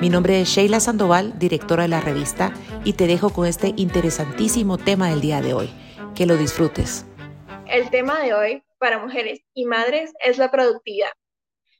Mi 0.00 0.10
nombre 0.10 0.40
es 0.40 0.50
Sheila 0.50 0.78
Sandoval, 0.78 1.36
directora 1.40 1.82
de 1.82 1.88
la 1.88 2.00
revista, 2.00 2.54
y 2.84 2.92
te 2.92 3.08
dejo 3.08 3.30
con 3.30 3.48
este 3.48 3.74
interesantísimo 3.76 4.78
tema 4.78 5.10
del 5.10 5.20
día 5.20 5.40
de 5.40 5.54
hoy. 5.54 5.70
Que 6.14 6.24
lo 6.24 6.36
disfrutes. 6.36 7.04
El 7.66 7.90
tema 7.90 8.20
de 8.20 8.32
hoy 8.32 8.62
para 8.78 9.00
mujeres 9.00 9.40
y 9.54 9.64
madres 9.64 10.12
es 10.24 10.38
la 10.38 10.52
productividad. 10.52 11.10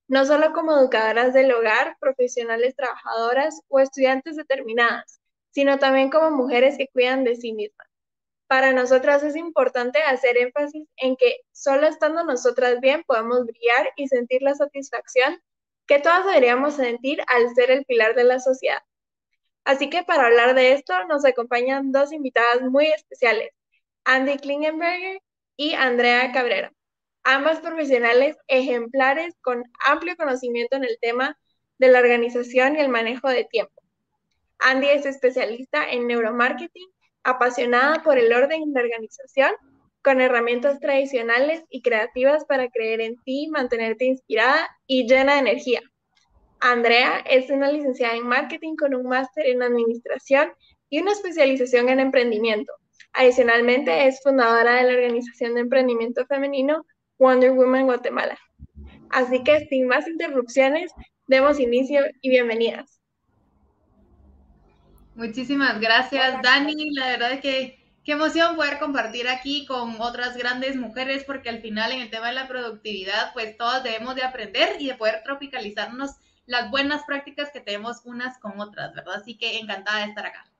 No 0.08 0.24
solo 0.24 0.52
como 0.52 0.76
educadoras 0.76 1.32
del 1.32 1.52
hogar, 1.52 1.96
profesionales 2.00 2.74
trabajadoras 2.74 3.60
o 3.68 3.78
estudiantes 3.78 4.34
determinadas, 4.34 5.20
sino 5.50 5.78
también 5.78 6.10
como 6.10 6.32
mujeres 6.32 6.76
que 6.76 6.88
cuidan 6.88 7.22
de 7.22 7.36
sí 7.36 7.52
mismas. 7.52 7.86
Para 8.48 8.72
nosotras 8.72 9.22
es 9.22 9.36
importante 9.36 10.02
hacer 10.02 10.38
énfasis 10.38 10.88
en 10.96 11.14
que 11.14 11.42
solo 11.52 11.86
estando 11.86 12.24
nosotras 12.24 12.80
bien 12.80 13.04
podemos 13.06 13.46
brillar 13.46 13.92
y 13.94 14.08
sentir 14.08 14.42
la 14.42 14.56
satisfacción 14.56 15.40
que 15.88 15.98
todas 15.98 16.24
deberíamos 16.26 16.74
sentir 16.74 17.20
al 17.26 17.52
ser 17.54 17.70
el 17.70 17.84
pilar 17.86 18.14
de 18.14 18.24
la 18.24 18.38
sociedad. 18.38 18.82
Así 19.64 19.90
que 19.90 20.04
para 20.04 20.26
hablar 20.26 20.54
de 20.54 20.72
esto 20.72 20.92
nos 21.06 21.24
acompañan 21.24 21.90
dos 21.92 22.12
invitadas 22.12 22.62
muy 22.62 22.86
especiales, 22.86 23.50
Andy 24.04 24.36
Klingenberger 24.36 25.20
y 25.56 25.72
Andrea 25.72 26.30
Cabrera, 26.32 26.72
ambas 27.24 27.60
profesionales 27.60 28.36
ejemplares 28.46 29.34
con 29.40 29.64
amplio 29.86 30.14
conocimiento 30.16 30.76
en 30.76 30.84
el 30.84 30.98
tema 31.00 31.38
de 31.78 31.88
la 31.88 32.00
organización 32.00 32.76
y 32.76 32.80
el 32.80 32.88
manejo 32.90 33.28
de 33.28 33.44
tiempo. 33.44 33.82
Andy 34.58 34.88
es 34.88 35.06
especialista 35.06 35.88
en 35.90 36.06
neuromarketing, 36.06 36.88
apasionada 37.22 38.02
por 38.02 38.18
el 38.18 38.32
orden 38.32 38.62
y 38.62 38.72
la 38.72 38.80
organización 38.80 39.52
con 40.08 40.22
herramientas 40.22 40.80
tradicionales 40.80 41.62
y 41.68 41.82
creativas 41.82 42.46
para 42.46 42.70
creer 42.70 43.02
en 43.02 43.16
ti, 43.24 43.46
mantenerte 43.50 44.06
inspirada 44.06 44.66
y 44.86 45.06
llena 45.06 45.34
de 45.34 45.40
energía. 45.40 45.82
Andrea 46.60 47.18
es 47.26 47.50
una 47.50 47.70
licenciada 47.70 48.14
en 48.14 48.26
marketing 48.26 48.76
con 48.76 48.94
un 48.94 49.06
máster 49.06 49.44
en 49.44 49.62
administración 49.62 50.50
y 50.88 51.02
una 51.02 51.12
especialización 51.12 51.90
en 51.90 52.00
emprendimiento. 52.00 52.72
Adicionalmente, 53.12 54.06
es 54.06 54.22
fundadora 54.22 54.76
de 54.76 54.84
la 54.84 54.94
organización 54.94 55.52
de 55.52 55.60
emprendimiento 55.60 56.24
femenino 56.24 56.86
Wonder 57.18 57.52
Woman 57.52 57.84
Guatemala. 57.84 58.38
Así 59.10 59.44
que, 59.44 59.66
sin 59.66 59.88
más 59.88 60.08
interrupciones, 60.08 60.90
demos 61.26 61.60
inicio 61.60 62.00
y 62.22 62.30
bienvenidas. 62.30 62.98
Muchísimas 65.16 65.78
gracias, 65.78 66.40
Dani. 66.40 66.94
La 66.94 67.08
verdad 67.08 67.40
que 67.42 67.78
Qué 68.08 68.12
emoción 68.12 68.56
poder 68.56 68.78
compartir 68.78 69.28
aquí 69.28 69.66
con 69.66 70.00
otras 70.00 70.34
grandes 70.34 70.76
mujeres, 70.76 71.24
porque 71.24 71.50
al 71.50 71.60
final 71.60 71.92
en 71.92 72.00
el 72.00 72.08
tema 72.08 72.28
de 72.28 72.32
la 72.32 72.48
productividad, 72.48 73.34
pues 73.34 73.54
todas 73.58 73.84
debemos 73.84 74.14
de 74.14 74.22
aprender 74.22 74.80
y 74.80 74.86
de 74.86 74.94
poder 74.94 75.22
tropicalizarnos 75.24 76.12
las 76.46 76.70
buenas 76.70 77.04
prácticas 77.04 77.50
que 77.50 77.60
tenemos 77.60 78.06
unas 78.06 78.38
con 78.38 78.58
otras, 78.60 78.94
¿verdad? 78.94 79.16
Así 79.16 79.36
que 79.36 79.58
encantada 79.58 79.98
de 79.98 80.06
estar 80.06 80.24
acá. 80.24 80.50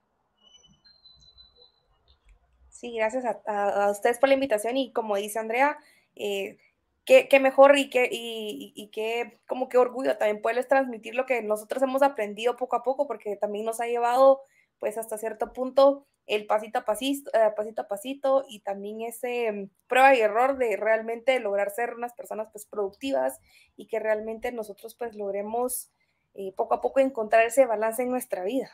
Sí, 2.69 2.93
gracias 2.93 3.25
a, 3.25 3.89
ustedes 3.89 4.19
por 4.19 4.29
la 4.29 4.35
invitación 4.35 4.77
y 4.77 4.93
como 4.93 5.15
dice 5.15 5.39
Andrea, 5.39 5.79
eh, 6.15 6.59
qué, 7.03 7.39
mejor 7.39 7.79
y 7.79 7.89
qué, 7.89 8.09
y, 8.11 8.73
y 8.75 8.89
qué, 8.89 9.39
como 9.47 9.69
qué 9.69 9.79
orgullo 9.79 10.19
también 10.19 10.43
poderles 10.43 10.67
transmitir 10.67 11.15
lo 11.15 11.25
que 11.25 11.41
nosotros 11.41 11.81
hemos 11.81 12.03
aprendido 12.03 12.57
poco 12.57 12.75
a 12.75 12.83
poco, 12.83 13.07
porque 13.07 13.37
también 13.37 13.65
nos 13.65 13.79
ha 13.79 13.87
llevado 13.87 14.41
pues 14.77 14.99
hasta 14.99 15.17
cierto 15.17 15.51
punto 15.51 16.05
el 16.29 16.45
pasito 16.45 16.79
a 16.79 16.85
pasito, 16.85 17.31
eh, 17.33 17.51
pasito 17.57 17.81
a 17.81 17.87
pasito 17.87 18.45
y 18.47 18.59
también 18.59 19.01
ese 19.01 19.51
mm, 19.51 19.69
prueba 19.87 20.15
y 20.15 20.21
error 20.21 20.57
de 20.57 20.77
realmente 20.77 21.39
lograr 21.39 21.71
ser 21.71 21.95
unas 21.95 22.13
personas 22.13 22.49
pues 22.51 22.67
productivas 22.67 23.39
y 23.75 23.87
que 23.87 23.99
realmente 23.99 24.51
nosotros 24.51 24.95
pues 24.95 25.15
logremos 25.15 25.89
eh, 26.35 26.53
poco 26.55 26.75
a 26.75 26.81
poco 26.81 26.99
encontrar 26.99 27.45
ese 27.45 27.65
balance 27.65 28.03
en 28.03 28.11
nuestra 28.11 28.43
vida. 28.43 28.69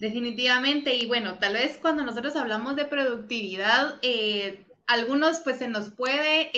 Definitivamente, 0.00 0.94
y 0.94 1.06
bueno, 1.06 1.38
tal 1.38 1.54
vez 1.54 1.78
cuando 1.78 2.02
nosotros 2.02 2.34
hablamos 2.36 2.76
de 2.76 2.86
productividad, 2.86 3.98
eh, 4.02 4.66
algunos 4.86 5.40
pues 5.40 5.58
se 5.58 5.68
nos 5.68 5.90
puede 5.90 6.50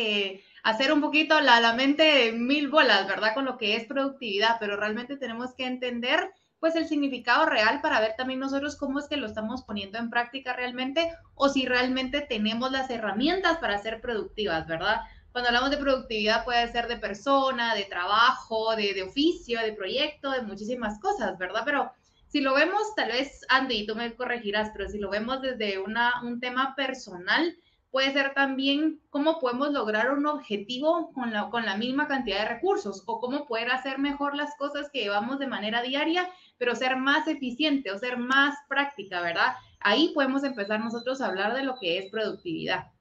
hacer 0.63 0.93
un 0.93 1.01
poquito 1.01 1.41
la, 1.41 1.61
la 1.61 1.73
mente 1.73 2.33
mil 2.33 2.69
bolas, 2.69 3.07
¿verdad? 3.07 3.35
Con 3.35 3.45
lo 3.45 3.59
que 3.59 3.77
es 3.77 3.87
productividad, 3.87 4.57
pero 4.61 4.77
realmente 4.77 5.17
tenemos 5.17 5.55
que 5.55 5.67
entender 5.67 6.31
pues 6.61 6.75
el 6.75 6.89
significado 6.89 7.47
real 7.47 7.81
para 7.81 8.01
ver 8.01 8.15
también 8.17 8.41
nosotros 8.41 8.77
cómo 8.77 8.99
es 8.99 9.07
que 9.07 9.17
lo 9.17 9.27
estamos 9.27 9.63
poniendo 9.63 9.99
en 9.99 10.11
práctica 10.11 10.53
realmente 10.53 11.13
o 11.35 11.49
si 11.49 11.67
realmente 11.67 12.21
tenemos 12.21 12.73
las 12.73 12.91
herramientas 12.91 13.59
para 13.59 13.79
ser 13.79 14.01
productivas, 14.01 14.67
¿verdad? 14.67 15.03
Cuando 15.31 15.49
hablamos 15.49 15.71
de 15.71 15.77
productividad 15.77 16.45
puede 16.45 16.67
ser 16.73 16.89
de 16.89 16.97
persona, 16.97 17.75
de 17.75 17.85
trabajo, 17.85 18.75
de, 18.75 18.93
de 18.95 19.05
oficio, 19.05 19.61
de 19.61 19.73
proyecto, 19.73 20.31
de 20.33 20.43
muchísimas 20.43 20.99
cosas, 20.99 21.39
¿verdad? 21.39 21.63
Pero 21.65 21.93
si 22.27 22.41
lo 22.41 22.55
vemos, 22.55 22.95
tal 22.97 23.09
vez, 23.09 23.41
Andy, 23.49 23.87
tú 23.87 23.95
me 23.95 24.15
corregirás, 24.15 24.71
pero 24.75 24.89
si 24.89 24.99
lo 24.99 25.11
vemos 25.11 25.41
desde 25.41 25.79
una, 25.79 26.21
un 26.23 26.41
tema 26.41 26.75
personal, 26.75 27.57
puede 27.91 28.13
ser 28.13 28.35
también 28.35 29.01
cómo 29.11 29.41
podemos 29.41 29.71
lograr 29.73 30.13
un 30.13 30.27
objetivo 30.27 31.13
con 31.13 31.33
la, 31.33 31.49
con 31.51 31.65
la 31.65 31.77
misma 31.77 32.07
cantidad 32.07 32.41
de 32.41 32.55
recursos 32.55 33.03
o 33.07 33.21
cómo 33.21 33.47
poder 33.47 33.71
hacer 33.71 33.99
mejor 33.99 34.37
las 34.37 34.55
cosas 34.57 34.91
que 34.91 35.01
llevamos 35.01 35.39
de 35.39 35.47
manera 35.47 35.83
diaria, 35.83 36.29
pero 36.59 36.75
ser 36.75 36.97
más 36.97 37.27
eficiente 37.29 37.91
o 37.91 37.99
ser 37.99 38.19
más 38.19 38.57
práctica, 38.69 39.21
¿verdad? 39.21 39.55
Ahí 39.81 40.13
podemos 40.15 40.45
empezar 40.45 40.81
nosotros 40.81 41.21
a 41.21 41.27
hablar 41.27 41.55
de 41.55 41.63
lo 41.63 41.79
que 41.79 41.99
es 41.99 42.11
productividad. 42.11 42.93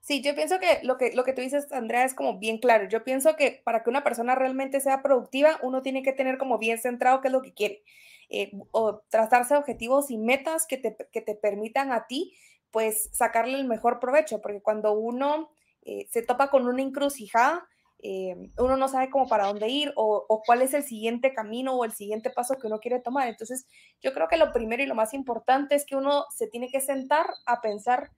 Sí, 0.00 0.20
yo 0.20 0.34
pienso 0.34 0.58
que 0.60 0.80
lo 0.82 0.98
que, 0.98 1.12
lo 1.14 1.24
que 1.24 1.32
tú 1.32 1.40
dices, 1.40 1.72
Andrea, 1.72 2.04
es 2.04 2.12
como 2.12 2.38
bien 2.38 2.58
claro. 2.58 2.86
Yo 2.90 3.04
pienso 3.04 3.36
que 3.36 3.62
para 3.64 3.82
que 3.82 3.88
una 3.88 4.04
persona 4.04 4.34
realmente 4.34 4.80
sea 4.80 5.02
productiva, 5.02 5.58
uno 5.62 5.80
tiene 5.80 6.02
que 6.02 6.12
tener 6.12 6.36
como 6.36 6.58
bien 6.58 6.78
centrado 6.78 7.22
qué 7.22 7.28
es 7.28 7.32
lo 7.32 7.40
que 7.40 7.54
quiere. 7.54 7.82
Eh, 8.28 8.52
o 8.70 9.02
trazarse 9.08 9.56
objetivos 9.56 10.10
y 10.10 10.18
metas 10.18 10.66
que 10.66 10.76
te, 10.76 10.96
que 11.10 11.22
te 11.22 11.34
permitan 11.34 11.92
a 11.92 12.06
ti 12.06 12.34
pues 12.74 13.08
sacarle 13.12 13.56
el 13.56 13.68
mejor 13.68 14.00
provecho, 14.00 14.42
porque 14.42 14.60
cuando 14.60 14.94
uno 14.94 15.52
eh, 15.82 16.08
se 16.10 16.22
topa 16.22 16.50
con 16.50 16.66
una 16.66 16.82
encrucijada, 16.82 17.68
eh, 18.02 18.50
uno 18.58 18.76
no 18.76 18.88
sabe 18.88 19.10
cómo 19.10 19.28
para 19.28 19.46
dónde 19.46 19.68
ir 19.68 19.92
o, 19.94 20.42
cuál 20.44 20.60
es 20.60 20.74
el 20.74 20.82
siguiente 20.82 21.32
camino 21.32 21.76
o 21.76 21.84
el 21.84 21.92
siguiente 21.92 22.30
paso 22.30 22.58
que 22.58 22.66
uno 22.66 22.80
quiere 22.80 22.98
tomar. 22.98 23.28
Entonces, 23.28 23.68
yo 24.02 24.12
creo 24.12 24.26
que 24.26 24.38
lo 24.38 24.52
primero 24.52 24.82
y 24.82 24.86
lo 24.86 24.96
más 24.96 25.14
importante 25.14 25.76
es 25.76 25.86
que 25.86 25.94
uno 25.94 26.24
se 26.34 26.48
tiene 26.48 26.68
que 26.68 26.80
sentar 26.80 27.26
a 27.46 27.60
pensar, 27.60 28.10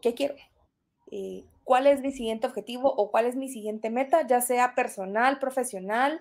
¿qué 0.00 0.12
quiero? 0.12 0.34
Eh, 1.12 1.44
¿Cuál 1.62 1.86
es 1.86 2.00
mi 2.00 2.10
siguiente 2.10 2.48
objetivo 2.48 2.92
o 2.92 3.12
cuál 3.12 3.26
es 3.26 3.36
mi 3.36 3.48
siguiente 3.48 3.90
meta, 3.90 4.26
ya 4.26 4.40
sea 4.40 4.74
personal, 4.74 5.38
profesional, 5.38 6.20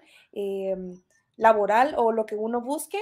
laboral 1.37 1.95
o 1.97 2.11
lo 2.11 2.27
que 2.27 2.35
uno 2.35 2.61
busque? 2.61 2.99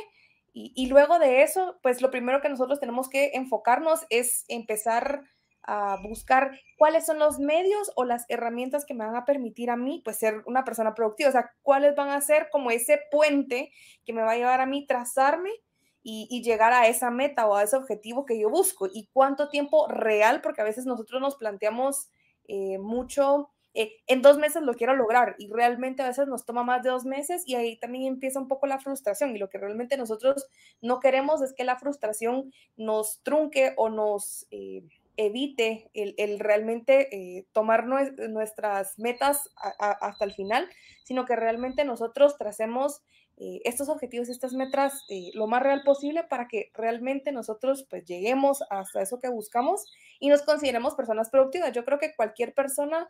Y, 0.54 0.88
luego 0.88 1.20
de 1.20 1.44
eso, 1.44 1.80
pues 1.82 2.02
lo 2.02 2.12
primero 2.12 2.42
que 2.42 2.50
nosotros 2.50 2.80
tenemos 2.80 3.10
que 3.10 3.32
enfocarnos 3.34 4.06
es 4.10 4.46
empezar 4.48 5.24
a 5.64 5.98
buscar 6.02 6.60
cuáles 6.78 7.06
son 7.06 7.20
los 7.20 7.40
medios 7.40 7.92
o 7.96 8.04
las 8.04 8.26
herramientas 8.30 8.86
que 8.86 8.94
me 8.94 9.06
van 9.06 9.16
a 9.16 9.26
permitir 9.26 9.70
a 9.70 9.76
mí, 9.76 10.02
pues 10.04 10.18
ser 10.18 10.42
una 10.46 10.64
persona 10.64 10.96
productiva, 10.96 11.30
o 11.30 11.34
sea, 11.34 11.52
cuáles 11.62 11.96
van 11.96 12.10
a 12.10 12.22
ser 12.22 12.50
como 12.52 12.72
ese 12.72 13.00
puente 13.12 13.72
que 14.06 14.14
me 14.14 14.24
va 14.24 14.32
a 14.32 14.38
llevar 14.38 14.62
a 14.62 14.66
mí 14.66 14.88
trazarme 14.88 15.52
y, 16.02 16.42
llegar 16.44 16.74
a 16.74 16.88
esa 16.88 17.12
meta 17.12 17.48
o 17.48 17.56
a 17.56 17.64
ese 17.64 17.76
objetivo 17.76 18.26
que 18.26 18.40
yo 18.40 18.50
busco. 18.50 18.88
Y 18.92 19.10
cuánto 19.14 19.50
tiempo 19.50 19.88
real, 19.88 20.42
porque 20.42 20.62
a 20.62 20.66
veces 20.66 20.86
nosotros 20.86 21.22
nos 21.22 21.36
planteamos 21.36 22.10
eh, 22.48 22.80
mucho 22.80 23.52
eh, 23.76 23.98
en 24.08 24.24
dos 24.24 24.40
meses 24.40 24.64
lo 24.64 24.74
quiero 24.74 24.96
lograr 24.96 25.36
y 25.38 25.48
realmente 25.48 26.02
a 26.02 26.08
veces 26.08 26.28
nos 26.28 26.44
toma 26.44 26.64
más 26.64 26.82
de 26.82 26.90
dos 26.90 27.06
meses 27.06 27.44
y 27.46 27.56
ahí 27.56 27.78
también 27.78 28.06
empieza 28.06 28.40
un 28.40 28.48
poco 28.48 28.66
la 28.66 28.80
frustración 28.80 29.36
y 29.36 29.40
lo 29.40 29.50
que 29.50 29.60
realmente 29.60 29.96
nosotros 29.96 30.48
no 30.82 31.00
queremos 31.00 31.44
es 31.44 31.54
que 31.54 31.64
la 31.64 31.78
frustración 31.78 32.52
nos 32.78 33.22
trunque 33.22 33.74
o 33.78 33.90
nos 33.90 34.48
eh, 34.50 34.84
evite 35.18 35.92
el, 35.94 36.40
realmente 36.40 37.16
eh, 37.16 37.46
tomar 37.52 37.86
nuestras 37.86 38.98
metas 38.98 39.50
hasta 39.78 40.24
el 40.24 40.34
final, 40.34 40.68
sino 41.04 41.26
que 41.26 41.36
realmente 41.36 41.84
nosotros 41.84 42.38
tracemos 42.38 43.04
estos 43.36 43.88
objetivos, 43.88 44.30
estas 44.30 44.54
metas 44.54 45.06
lo 45.34 45.48
más 45.48 45.64
real 45.64 45.82
posible 45.84 46.24
para 46.24 46.48
que 46.48 46.72
realmente 46.74 47.34
nosotros 47.34 47.86
pues 47.90 48.06
lleguemos 48.06 48.64
hasta 48.70 49.02
eso 49.02 49.20
que 49.20 49.30
buscamos 49.30 49.86
y 50.20 50.30
nos 50.30 50.42
consideremos 50.42 50.96
personas 50.96 51.30
productivas. 51.30 51.74
Yo 51.74 51.84
creo 51.84 52.00
que 52.00 52.16
cualquier 52.16 52.54
persona 52.54 53.10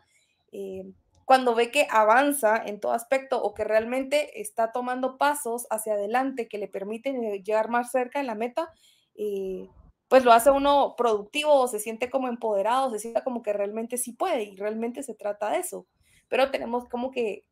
eh, 0.52 0.84
cuando 1.24 1.54
ve 1.54 1.70
que 1.70 1.86
avanza 1.90 2.60
en 2.64 2.80
todo 2.80 2.92
aspecto 2.92 3.40
o 3.40 3.54
que 3.54 3.62
realmente 3.62 4.40
está 4.40 4.72
tomando 4.72 5.16
pasos 5.16 5.66
hacia 5.70 5.92
adelante 5.92 6.48
que 6.48 6.58
le 6.58 6.66
permiten 6.66 7.22
eh, 7.22 7.42
llegar 7.42 7.68
más 7.68 7.92
cerca 7.92 8.18
de 8.18 8.24
la 8.24 8.34
meta, 8.34 8.68
eh, 9.14 9.68
pues 10.08 10.24
lo 10.24 10.32
hace 10.32 10.50
uno 10.50 10.94
productivo 10.96 11.68
se 11.68 11.78
siente 11.78 12.10
como 12.10 12.26
empoderado, 12.26 12.90
se 12.90 12.98
siente 12.98 13.22
como 13.22 13.42
que 13.42 13.52
realmente 13.52 13.96
sí 13.96 14.12
puede 14.12 14.42
y 14.42 14.56
realmente 14.56 15.04
se 15.04 15.14
trata 15.14 15.50
de 15.50 15.58
eso. 15.58 15.86
Pero 16.28 16.50
tenemos 16.50 16.88
como 16.88 17.12
que 17.12 17.44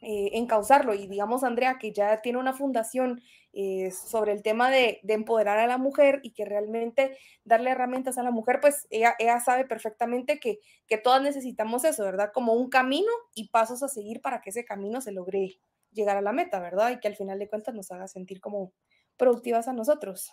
eh, 0.00 0.30
encauzarlo. 0.34 0.94
Y 0.94 1.08
digamos, 1.08 1.42
Andrea, 1.42 1.78
que 1.78 1.92
ya 1.92 2.20
tiene 2.20 2.38
una 2.38 2.52
fundación 2.52 3.20
eh, 3.52 3.90
sobre 3.90 4.32
el 4.32 4.42
tema 4.42 4.70
de, 4.70 5.00
empoderar 5.08 5.58
a 5.58 5.66
la 5.66 5.78
mujer 5.78 6.20
y 6.22 6.32
que 6.32 6.44
realmente 6.44 7.18
darle 7.44 7.70
herramientas 7.70 8.16
a 8.16 8.22
la 8.22 8.30
mujer, 8.30 8.60
pues 8.60 8.86
ella, 8.90 9.16
sabe 9.44 9.64
perfectamente 9.64 10.38
que, 10.38 10.60
que 10.86 10.98
todas 10.98 11.20
necesitamos 11.22 11.84
eso, 11.84 12.04
¿verdad? 12.04 12.30
Como 12.32 12.52
un 12.52 12.68
camino 12.70 13.10
y 13.34 13.48
pasos 13.48 13.82
a 13.82 13.88
seguir 13.88 14.20
para 14.20 14.40
que 14.40 14.50
ese 14.50 14.64
camino 14.64 15.00
se 15.00 15.12
logre 15.12 15.60
llegar 15.92 16.16
a 16.16 16.22
la 16.22 16.32
meta, 16.32 16.60
¿verdad? 16.60 16.92
Y 16.92 17.00
que 17.00 17.08
al 17.08 17.16
final 17.16 17.38
de 17.38 17.48
cuentas 17.48 17.74
nos 17.74 17.90
haga 17.90 18.06
sentir 18.06 18.40
como 18.40 18.72
productivas 19.16 19.66
a 19.66 19.72
nosotros. 19.72 20.32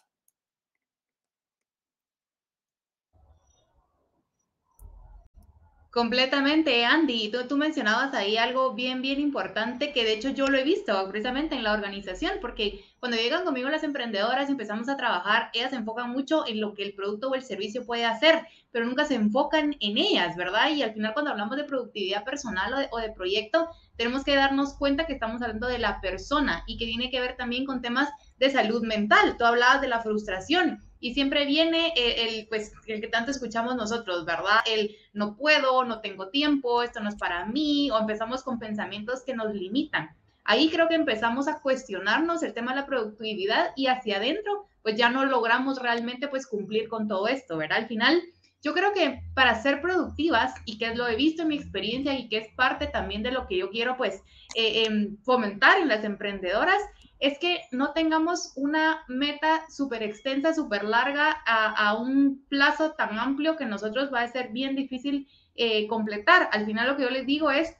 Completamente, 5.95 6.83
Andy. 6.83 7.31
Tú, 7.47 7.55
mencionabas 7.55 8.13
ahí 8.13 8.35
algo 8.35 8.73
bien, 8.73 9.01
bien 9.01 9.17
importante 9.17 9.93
que 9.93 10.03
de 10.03 10.11
hecho 10.11 10.27
yo 10.27 10.49
lo 10.49 10.57
he 10.57 10.63
visto 10.65 11.07
precisamente 11.07 11.55
en 11.55 11.63
la 11.63 11.71
organización, 11.71 12.33
porque 12.41 12.83
cuando 12.99 13.15
llegan 13.15 13.45
conmigo 13.45 13.69
las 13.69 13.85
emprendedoras 13.85 14.49
y 14.49 14.51
empezamos 14.51 14.89
a 14.89 14.97
trabajar, 14.97 15.51
ellas 15.53 15.69
se 15.69 15.77
enfocan 15.77 16.09
mucho 16.09 16.45
en 16.45 16.59
lo 16.59 16.73
que 16.73 16.83
el 16.83 16.95
producto 16.95 17.29
o 17.29 17.35
el 17.35 17.43
servicio 17.43 17.85
puede 17.85 18.03
hacer, 18.03 18.45
pero 18.71 18.85
nunca 18.85 19.05
se 19.05 19.15
enfocan 19.15 19.77
en 19.79 19.97
ellas, 19.97 20.35
¿verdad? 20.35 20.69
Y 20.71 20.83
al 20.83 20.91
final 20.91 21.13
cuando 21.13 21.31
hablamos 21.31 21.55
de 21.55 21.63
productividad 21.63 22.25
personal 22.25 22.73
o 22.73 22.77
de, 22.77 22.89
o 22.91 22.97
de 22.97 23.13
proyecto, 23.13 23.69
tenemos 23.95 24.25
que 24.25 24.35
darnos 24.35 24.73
cuenta 24.73 25.07
que 25.07 25.13
estamos 25.13 25.41
hablando 25.41 25.67
de 25.67 25.79
la 25.79 26.01
persona 26.01 26.65
y 26.67 26.77
que 26.77 26.87
tiene 26.87 27.09
que 27.09 27.21
ver 27.21 27.37
también 27.37 27.65
con 27.65 27.81
temas 27.81 28.09
de 28.37 28.49
salud 28.49 28.83
mental. 28.83 29.37
Tú 29.37 29.45
hablabas 29.45 29.79
de 29.79 29.87
la 29.87 30.01
frustración 30.01 30.81
y 31.05 31.13
siempre 31.13 31.45
viene 31.45 31.93
el, 31.95 32.47
pues, 32.47 32.73
el 32.87 32.99
que 32.99 33.07
tanto 33.07 33.29
escuchamos 33.29 33.75
nosotros, 33.75 34.25
¿verdad? 34.25 34.61
El 34.65 34.95
no 35.13 35.35
puedo, 35.37 35.85
no 35.85 36.01
tengo 36.01 36.29
tiempo, 36.29 36.81
esto 36.81 36.99
no 36.99 37.09
es 37.09 37.15
para 37.15 37.45
mí, 37.45 37.91
o 37.91 37.99
empezamos 37.99 38.41
con 38.41 38.57
pensamientos 38.57 39.21
que 39.23 39.35
nos 39.35 39.53
limitan. 39.53 40.09
Ahí 40.43 40.67
creo 40.71 40.87
que 40.87 40.95
empezamos 40.95 41.47
a 41.47 41.61
cuestionarnos 41.61 42.41
el 42.41 42.55
tema 42.55 42.73
de 42.73 42.81
la 42.81 42.87
productividad 42.87 43.69
y 43.75 43.85
hacia 43.85 44.17
adentro, 44.17 44.65
pues 44.81 44.95
ya 44.95 45.11
no 45.11 45.25
logramos 45.25 45.79
realmente 45.79 46.27
pues 46.27 46.47
cumplir 46.47 46.89
con 46.89 47.07
todo 47.07 47.27
esto, 47.27 47.55
¿verdad? 47.55 47.77
Al 47.77 47.87
final, 47.87 48.23
yo 48.63 48.73
creo 48.73 48.91
que 48.91 49.21
para 49.35 49.61
ser 49.61 49.81
productivas, 49.81 50.55
y 50.65 50.79
que 50.79 50.95
lo 50.95 51.07
he 51.07 51.15
visto 51.15 51.43
en 51.43 51.49
mi 51.49 51.55
experiencia 51.55 52.17
y 52.17 52.29
que 52.29 52.37
es 52.37 52.47
parte 52.55 52.87
también 52.87 53.21
de 53.21 53.29
lo 53.29 53.45
que 53.45 53.59
yo 53.59 53.69
quiero 53.69 53.95
pues 53.95 54.23
eh, 54.55 54.85
em, 54.87 55.17
fomentar 55.23 55.77
en 55.77 55.87
las 55.87 56.03
emprendedoras, 56.03 56.81
es 57.19 57.39
que 57.39 57.61
no 57.71 57.93
tengamos 57.93 58.51
una 58.55 59.03
meta 59.07 59.65
súper 59.69 60.03
extensa, 60.03 60.53
súper 60.53 60.83
larga, 60.83 61.31
a, 61.45 61.95
un 61.97 62.45
plazo 62.49 62.91
tan 62.91 63.17
amplio 63.17 63.55
que 63.55 63.65
nosotros 63.65 64.13
va 64.13 64.21
a 64.21 64.31
ser 64.31 64.49
bien 64.49 64.75
difícil 64.75 65.27
eh, 65.55 65.87
completar. 65.87 66.49
Al 66.51 66.65
final 66.65 66.87
lo 66.87 66.97
que 66.97 67.03
yo 67.03 67.09
les 67.09 67.25
digo 67.25 67.51
es, 67.51 67.75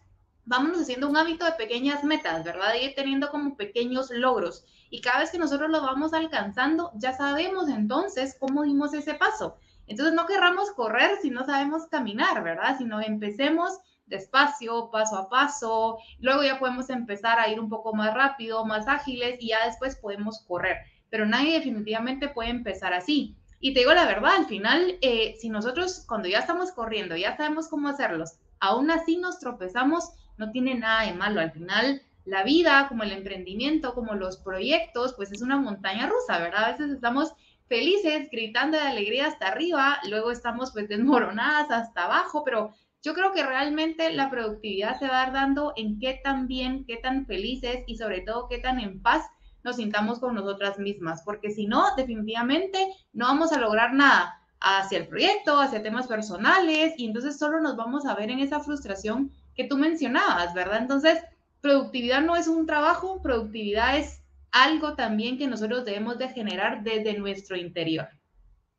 vámonos 0.45 0.81
haciendo 0.81 1.09
un 1.09 1.17
hábito 1.17 1.45
de 1.45 1.51
pequeñas 1.53 2.03
metas, 2.03 2.43
¿verdad? 2.43 2.71
De 2.71 2.83
ir 2.83 2.95
teniendo 2.95 3.29
como 3.29 3.57
pequeños 3.57 4.09
logros. 4.11 4.63
Y 4.89 5.01
cada 5.01 5.19
vez 5.19 5.31
que 5.31 5.37
nosotros 5.37 5.69
lo 5.69 5.81
vamos 5.81 6.13
alcanzando, 6.13 6.91
ya 6.95 7.13
sabemos 7.13 7.67
entonces 7.67 8.37
cómo 8.39 8.63
dimos 8.63 8.93
ese 8.93 9.15
paso. 9.15 9.57
Entonces 9.87 10.15
no 10.15 10.25
querramos 10.25 10.71
correr 10.71 11.17
si 11.21 11.29
no 11.29 11.45
sabemos 11.45 11.87
caminar, 11.87 12.43
¿verdad? 12.43 12.77
Sino 12.77 13.01
empecemos 13.01 13.79
despacio, 14.07 14.89
paso 14.91 15.17
a 15.17 15.29
paso, 15.29 15.97
luego 16.19 16.43
ya 16.43 16.59
podemos 16.59 16.89
empezar 16.89 17.39
a 17.39 17.49
ir 17.49 17.59
un 17.59 17.69
poco 17.69 17.93
más 17.93 18.13
rápido, 18.13 18.65
más 18.65 18.87
ágiles 18.87 19.37
y 19.39 19.49
ya 19.49 19.65
después 19.65 19.95
podemos 19.95 20.43
correr, 20.47 20.77
pero 21.09 21.25
nadie 21.25 21.53
definitivamente 21.53 22.29
puede 22.29 22.49
empezar 22.49 22.93
así. 22.93 23.35
Y 23.59 23.73
te 23.73 23.79
digo 23.79 23.93
la 23.93 24.05
verdad, 24.05 24.35
al 24.35 24.45
final, 24.45 24.97
eh, 25.01 25.35
si 25.39 25.49
nosotros 25.49 26.05
cuando 26.07 26.27
ya 26.27 26.39
estamos 26.39 26.71
corriendo, 26.71 27.15
ya 27.15 27.35
sabemos 27.35 27.67
cómo 27.67 27.87
hacerlos, 27.87 28.37
aún 28.59 28.91
así 28.91 29.17
nos 29.17 29.39
tropezamos, 29.39 30.11
no 30.37 30.51
tiene 30.51 30.75
nada 30.75 31.03
de 31.05 31.13
malo. 31.13 31.41
Al 31.41 31.51
final, 31.51 32.01
la 32.25 32.43
vida, 32.43 32.87
como 32.89 33.03
el 33.03 33.11
emprendimiento, 33.11 33.93
como 33.93 34.15
los 34.15 34.37
proyectos, 34.37 35.13
pues 35.13 35.31
es 35.31 35.41
una 35.41 35.57
montaña 35.57 36.07
rusa, 36.07 36.39
¿verdad? 36.39 36.65
A 36.65 36.71
veces 36.71 36.91
estamos 36.91 37.33
felices, 37.67 38.29
gritando 38.31 38.77
de 38.77 38.83
alegría 38.83 39.27
hasta 39.27 39.47
arriba, 39.47 39.99
luego 40.09 40.31
estamos 40.31 40.71
pues 40.71 40.87
desmoronadas 40.87 41.71
hasta 41.71 42.05
abajo, 42.05 42.43
pero 42.43 42.73
yo 43.05 43.13
creo 43.13 43.31
que 43.33 43.45
realmente 43.45 44.11
la 44.11 44.31
productividad 44.31 44.97
se 44.97 45.07
va 45.07 45.21
a 45.21 45.25
dar 45.25 45.33
dando 45.33 45.73
en 45.75 45.99
qué 45.99 46.19
tan 46.23 46.47
bien, 46.47 46.85
qué 46.85 46.97
tan 46.97 47.27
felices 47.27 47.83
y 47.85 47.97
sobre 47.97 48.21
todo 48.21 48.47
qué 48.49 48.57
tan 48.57 48.79
en 48.79 48.99
paz 48.99 49.23
nos 49.63 49.75
sintamos 49.75 50.19
con 50.19 50.33
nosotras 50.33 50.79
mismas, 50.79 51.21
porque 51.23 51.51
si 51.51 51.67
no, 51.67 51.95
definitivamente 51.95 52.87
no 53.13 53.27
vamos 53.27 53.51
a 53.51 53.59
lograr 53.59 53.93
nada 53.93 54.33
hacia 54.59 54.97
el 54.97 55.07
proyecto, 55.07 55.59
hacia 55.59 55.83
temas 55.83 56.07
personales, 56.07 56.95
y 56.97 57.05
entonces 57.05 57.37
solo 57.37 57.61
nos 57.61 57.75
vamos 57.75 58.07
a 58.07 58.15
ver 58.15 58.31
en 58.31 58.39
esa 58.39 58.59
frustración 58.59 59.31
que 59.53 59.65
tú 59.65 59.77
mencionabas, 59.77 60.55
¿verdad? 60.55 60.81
Entonces, 60.81 61.19
productividad 61.61 62.21
no 62.21 62.35
es 62.35 62.47
un 62.47 62.65
trabajo, 62.65 63.21
productividad 63.21 63.99
es 63.99 64.23
algo 64.51 64.95
también 64.95 65.37
que 65.37 65.47
nosotros 65.47 65.85
debemos 65.85 66.17
de 66.17 66.29
generar 66.29 66.81
desde 66.81 67.17
nuestro 67.19 67.55
interior. 67.55 68.07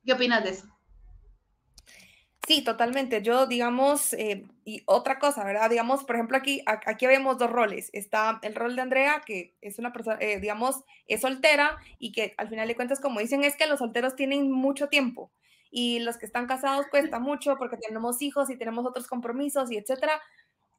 ¿Qué 0.05 0.14
opinas 0.14 0.43
de 0.43 0.50
eso? 0.50 0.75
Sí, 2.46 2.62
totalmente. 2.62 3.22
Yo, 3.22 3.46
digamos, 3.46 4.12
eh, 4.12 4.44
y 4.64 4.82
otra 4.87 5.19
cosa, 5.19 5.43
¿verdad? 5.43 5.69
Digamos, 5.69 6.04
por 6.04 6.14
ejemplo, 6.14 6.37
aquí, 6.37 6.62
aquí 6.66 7.06
vemos 7.06 7.38
dos 7.38 7.50
roles. 7.50 7.90
Está 7.93 8.38
el 8.43 8.54
rol 8.54 8.76
de 8.76 8.82
Andrea, 8.82 9.20
que 9.26 9.56
es 9.60 9.78
una 9.81 9.93
persona, 9.93 10.19
eh, 10.20 10.38
digamos, 10.38 10.84
es 11.08 11.22
soltera 11.22 11.76
y 11.98 12.12
que 12.12 12.34
al 12.37 12.48
final 12.48 12.69
de 12.69 12.76
cuentas, 12.76 13.00
como 13.00 13.19
dicen, 13.19 13.43
es 13.43 13.56
que 13.56 13.66
los 13.66 13.81
solteros 13.81 14.14
tienen 14.14 14.52
mucho 14.52 14.88
tiempo 14.88 15.32
y 15.70 15.98
los 16.00 16.19
que 16.19 16.26
están 16.26 16.46
casados 16.46 16.87
cuesta 16.88 17.19
mucho 17.19 17.56
porque 17.58 17.76
tenemos 17.78 18.22
hijos 18.22 18.49
y 18.49 18.56
tenemos 18.56 18.87
otros 18.87 19.08
compromisos 19.08 19.72
y 19.72 19.76
etcétera. 19.78 20.20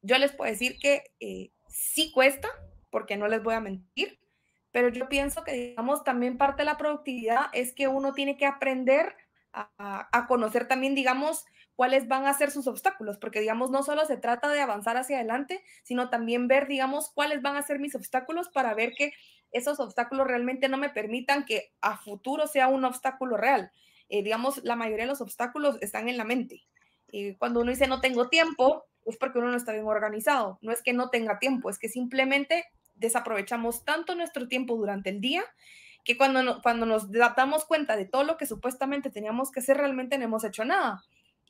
Yo 0.01 0.17
les 0.17 0.31
puedo 0.33 0.49
decir 0.51 0.77
que 0.79 1.03
eh, 1.19 1.51
sí 1.67 2.11
cuesta, 2.11 2.49
porque 2.89 3.17
no 3.17 3.27
les 3.27 3.43
voy 3.43 3.55
a 3.55 3.59
mentir, 3.59 4.19
pero 4.71 4.89
yo 4.89 5.09
pienso 5.09 5.43
que, 5.43 5.51
digamos, 5.53 6.03
también 6.03 6.37
parte 6.37 6.61
de 6.61 6.65
la 6.65 6.77
productividad 6.77 7.47
es 7.53 7.73
que 7.73 7.87
uno 7.87 8.13
tiene 8.13 8.37
que 8.37 8.45
aprender 8.45 9.15
a, 9.53 10.07
a 10.11 10.27
conocer 10.27 10.67
también, 10.67 10.95
digamos, 10.95 11.45
cuáles 11.77 12.07
van 12.07 12.25
a 12.25 12.33
ser 12.33 12.49
sus 12.49 12.67
obstáculos, 12.67 13.19
porque 13.19 13.39
digamos, 13.39 13.69
no 13.69 13.83
solo 13.83 14.03
se 14.05 14.17
trata 14.17 14.49
de 14.49 14.59
avanzar 14.59 14.97
hacia 14.97 15.17
adelante, 15.17 15.63
sino 15.83 16.09
también 16.09 16.47
ver, 16.47 16.67
digamos, 16.67 17.11
cuáles 17.11 17.43
van 17.43 17.55
a 17.55 17.61
ser 17.61 17.79
mis 17.79 17.93
obstáculos 17.93 18.49
para 18.49 18.73
ver 18.73 18.93
que 18.97 19.13
esos 19.51 19.79
obstáculos 19.79 20.27
realmente 20.27 20.69
no 20.69 20.77
me 20.77 20.89
permitan 20.89 21.45
que 21.45 21.71
a 21.79 21.95
futuro 21.95 22.47
sea 22.47 22.67
un 22.67 22.83
obstáculo 22.83 23.37
real. 23.37 23.71
Eh, 24.09 24.23
digamos, 24.23 24.63
la 24.63 24.75
mayoría 24.75 25.05
de 25.05 25.11
los 25.11 25.21
obstáculos 25.21 25.77
están 25.81 26.09
en 26.09 26.17
la 26.17 26.25
mente. 26.25 26.63
y 27.11 27.35
cuando 27.35 27.61
uno 27.61 27.69
dice 27.69 27.87
no 27.87 28.01
tengo 28.01 28.27
tiempo, 28.27 28.83
es 29.05 29.15
porque 29.15 29.37
uno 29.37 29.51
no 29.51 29.57
está 29.57 29.71
bien 29.71 29.85
organizado. 29.85 30.57
No 30.61 30.71
es 30.71 30.81
que 30.81 30.93
no 30.93 31.09
tenga 31.11 31.37
tiempo, 31.37 31.69
es 31.69 31.77
que 31.77 31.89
simplemente 31.89 32.65
desaprovechamos 32.95 33.85
tanto 33.85 34.15
nuestro 34.15 34.47
tiempo 34.47 34.75
durante 34.75 35.11
el 35.11 35.21
día 35.21 35.43
que 36.03 36.17
cuando, 36.17 36.61
cuando 36.63 36.85
nos 36.85 37.11
damos 37.11 37.65
cuenta 37.65 37.95
de 37.95 38.05
todo 38.05 38.23
lo 38.23 38.37
que 38.37 38.47
supuestamente 38.47 39.11
teníamos 39.11 39.51
que 39.51 39.59
hacer, 39.59 39.77
realmente 39.77 40.17
no 40.17 40.25
hemos 40.25 40.43
hecho 40.43 40.65
nada. 40.65 41.03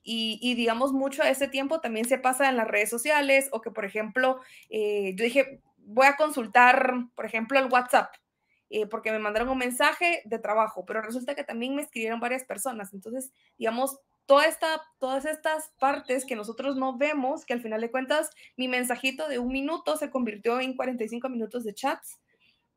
Y, 0.10 0.56
digamos, 0.56 0.94
mucho 0.94 1.22
de 1.22 1.32
ese 1.32 1.50
tiempo 1.50 1.82
también 1.82 2.08
se 2.08 2.18
pasa 2.18 2.48
en 2.48 2.56
las 2.56 2.68
redes 2.68 2.90
sociales 2.90 3.50
o 3.52 3.60
que, 3.60 3.72
por 3.72 3.84
ejemplo, 3.84 4.40
eh, 4.70 5.14
yo 5.18 5.26
dije, 5.26 5.62
voy 5.80 6.08
a 6.08 6.16
consultar, 6.16 6.94
por 7.14 7.26
ejemplo, 7.26 7.60
el 7.60 7.70
WhatsApp, 7.70 8.14
eh, 8.70 8.86
porque 8.86 9.12
me 9.12 9.20
mandaron 9.20 9.50
un 9.50 9.58
mensaje 9.58 10.22
de 10.24 10.40
trabajo, 10.40 10.86
pero 10.86 11.02
resulta 11.02 11.36
que 11.36 11.44
también 11.44 11.76
me 11.76 11.82
escribieron 11.82 12.22
varias 12.22 12.46
personas. 12.46 12.94
Entonces, 12.94 13.34
digamos, 13.58 14.00
toda 14.28 14.46
esta, 14.46 14.82
todas 14.98 15.26
estas 15.26 15.74
partes 15.78 16.26
que 16.26 16.38
nosotros 16.38 16.78
no 16.78 16.98
vemos, 16.98 17.46
que 17.46 17.54
al 17.54 17.62
final 17.62 17.82
de 17.82 17.92
cuentas 17.92 18.30
mi 18.56 18.70
mensajito 18.70 19.28
de 19.28 19.40
un 19.40 19.50
minuto 19.50 19.98
se 19.98 20.10
convirtió 20.10 20.62
en 20.62 20.78
45 20.78 21.28
minutos 21.28 21.66
de 21.66 21.74
chats, 21.74 22.20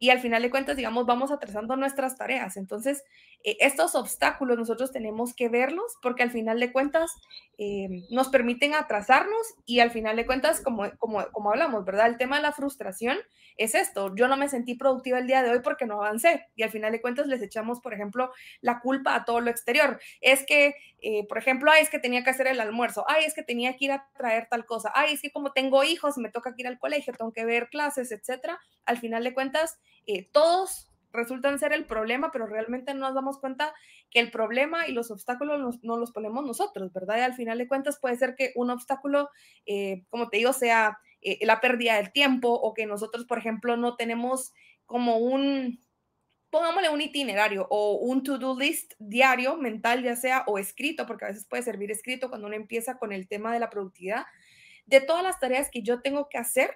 y 0.03 0.09
al 0.09 0.19
final 0.19 0.41
de 0.41 0.51
cuentas, 0.51 0.79
digamos, 0.79 1.05
vamos 1.05 1.31
atrasando 1.31 1.77
nuestras 1.77 2.17
tareas. 2.17 2.57
Entonces, 2.57 3.05
eh, 3.45 3.59
estos 3.61 3.95
obstáculos 3.95 4.57
nosotros 4.59 4.91
tenemos 4.93 5.35
que 5.35 5.51
verlos 5.51 5.95
porque 6.03 6.23
al 6.23 6.31
final 6.31 6.59
de 6.59 6.73
cuentas 6.73 7.13
eh, 7.59 7.87
nos 8.11 8.29
permiten 8.29 8.75
atrasarnos 8.75 9.55
y 9.67 9.81
al 9.81 9.91
final 9.91 10.17
de 10.17 10.25
cuentas, 10.25 10.63
como, 10.63 10.91
como, 10.99 11.23
como 11.33 11.51
hablamos, 11.51 11.85
¿verdad? 11.85 12.07
El 12.07 12.17
tema 12.17 12.37
de 12.37 12.43
la 12.43 12.53
frustración 12.53 13.19
es 13.59 13.75
esto. 13.75 14.15
Yo 14.17 14.27
no 14.27 14.39
me 14.39 14.49
sentí 14.49 14.75
productiva 14.75 15.19
el 15.19 15.27
día 15.27 15.43
de 15.43 15.51
hoy 15.51 15.61
porque 15.63 15.85
no 15.85 16.03
avancé 16.03 16.47
y 16.57 16.63
al 16.63 16.71
final 16.71 16.93
de 16.93 17.03
cuentas 17.03 17.27
les 17.27 17.43
echamos, 17.43 17.81
por 17.81 17.93
ejemplo, 17.93 18.33
la 18.63 18.81
culpa 18.81 19.15
a 19.15 19.27
todo 19.27 19.41
lo 19.43 19.51
exterior. 19.51 20.01
Es 20.23 20.47
que, 20.47 20.75
eh, 21.03 21.27
por 21.29 21.37
ejemplo, 21.37 21.71
ay, 21.71 21.83
es 21.83 21.91
que 21.91 21.99
tenía 21.99 22.25
que 22.25 22.31
hacer 22.31 22.47
el 22.47 22.59
almuerzo, 22.61 23.05
ay, 23.07 23.25
es 23.27 23.35
que 23.35 23.43
tenía 23.43 23.77
que 23.77 23.85
ir 23.85 23.93
a 23.93 24.09
traer 24.17 24.49
tal 24.51 24.65
cosa, 24.65 24.91
ay, 24.95 25.13
es 25.13 25.21
que 25.21 25.31
como 25.31 25.53
tengo 25.53 25.85
hijos, 25.85 26.17
me 26.17 26.31
toca 26.31 26.55
ir 26.57 26.67
al 26.67 26.79
colegio, 26.79 27.13
tengo 27.13 27.33
que 27.33 27.45
ver 27.45 27.69
clases, 27.69 28.13
etcétera. 28.13 28.59
Al 28.87 28.97
final 28.97 29.25
de 29.25 29.35
cuentas, 29.35 29.79
eh, 30.07 30.29
todos 30.33 30.91
resultan 31.13 31.59
ser 31.59 31.73
el 31.73 31.87
problema, 31.87 32.31
pero 32.33 32.47
realmente 32.47 32.95
no 32.95 33.01
nos 33.01 33.15
damos 33.15 33.39
cuenta 33.39 33.75
que 34.11 34.21
el 34.21 34.31
problema 34.31 34.87
y 34.89 34.93
los 34.93 35.11
obstáculos 35.11 35.81
no 35.83 35.97
los 35.97 36.13
ponemos 36.13 36.45
nosotros, 36.45 36.93
¿verdad? 36.93 37.19
Y 37.19 37.23
al 37.23 37.35
final 37.35 37.59
de 37.59 37.69
cuentas 37.69 37.99
puede 38.01 38.17
ser 38.17 38.35
que 38.37 38.53
un 38.55 38.71
obstáculo, 38.71 39.31
eh, 39.67 40.05
como 40.09 40.29
te 40.29 40.39
digo, 40.39 40.53
sea 40.53 40.99
eh, 41.23 41.39
la 41.45 41.61
pérdida 41.61 41.97
del 41.97 42.13
tiempo 42.13 42.49
o 42.49 42.75
que 42.75 42.87
nosotros, 42.87 43.25
por 43.27 43.39
ejemplo, 43.39 43.77
no 43.77 43.97
tenemos 43.97 44.53
como 44.87 45.19
un, 45.19 45.85
pongámosle 46.51 46.89
un 46.89 47.01
itinerario 47.01 47.67
o 47.71 47.95
un 47.95 48.23
to-do 48.23 48.59
list 48.59 48.95
diario, 48.99 49.57
mental 49.57 50.03
ya 50.03 50.17
sea, 50.17 50.45
o 50.47 50.59
escrito, 50.59 51.07
porque 51.07 51.25
a 51.25 51.29
veces 51.29 51.47
puede 51.47 51.63
servir 51.63 51.91
escrito 51.91 52.29
cuando 52.29 52.47
uno 52.47 52.57
empieza 52.57 52.99
con 52.99 53.13
el 53.13 53.29
tema 53.29 53.53
de 53.53 53.61
la 53.61 53.71
productividad, 53.71 54.25
de 54.87 55.01
todas 55.01 55.23
las 55.23 55.39
tareas 55.39 55.71
que 55.71 55.83
yo 55.83 56.03
tengo 56.03 56.29
que 56.29 56.39
hacer 56.39 56.71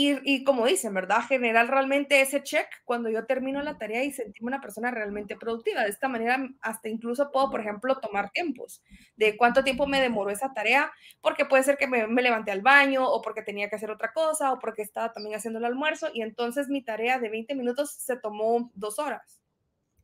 y, 0.00 0.44
como 0.44 0.66
dicen, 0.66 0.94
¿verdad? 0.94 1.22
Generar 1.28 1.68
realmente 1.68 2.20
ese 2.20 2.42
check 2.42 2.66
cuando 2.84 3.10
yo 3.10 3.26
termino 3.26 3.60
la 3.62 3.78
tarea 3.78 4.04
y 4.04 4.12
sentirme 4.12 4.48
una 4.48 4.60
persona 4.60 4.90
realmente 4.92 5.36
productiva. 5.36 5.82
De 5.82 5.90
esta 5.90 6.08
manera, 6.08 6.48
hasta 6.60 6.88
incluso 6.88 7.32
puedo, 7.32 7.50
por 7.50 7.60
ejemplo, 7.60 7.98
tomar 7.98 8.30
tiempos 8.30 8.82
de 9.16 9.36
cuánto 9.36 9.64
tiempo 9.64 9.86
me 9.86 10.00
demoró 10.00 10.30
esa 10.30 10.52
tarea, 10.54 10.92
porque 11.20 11.46
puede 11.46 11.64
ser 11.64 11.76
que 11.78 11.88
me, 11.88 12.06
me 12.06 12.22
levanté 12.22 12.52
al 12.52 12.62
baño 12.62 13.08
o 13.08 13.20
porque 13.22 13.42
tenía 13.42 13.68
que 13.68 13.76
hacer 13.76 13.90
otra 13.90 14.12
cosa 14.12 14.52
o 14.52 14.58
porque 14.60 14.82
estaba 14.82 15.12
también 15.12 15.34
haciendo 15.34 15.58
el 15.58 15.64
almuerzo 15.64 16.08
y 16.14 16.22
entonces 16.22 16.68
mi 16.68 16.82
tarea 16.84 17.18
de 17.18 17.28
20 17.28 17.54
minutos 17.56 17.90
se 17.92 18.16
tomó 18.16 18.70
dos 18.74 18.98
horas. 18.98 19.40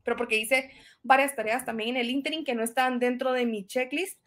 Pero 0.02 0.16
porque 0.16 0.36
hice 0.36 0.70
varias 1.02 1.36
tareas 1.36 1.64
también 1.64 1.90
en 1.90 1.96
el 1.98 2.10
interim 2.10 2.44
que 2.44 2.54
no 2.54 2.64
están 2.64 2.98
dentro 2.98 3.32
de 3.32 3.46
mi 3.46 3.66
checklist 3.66 4.18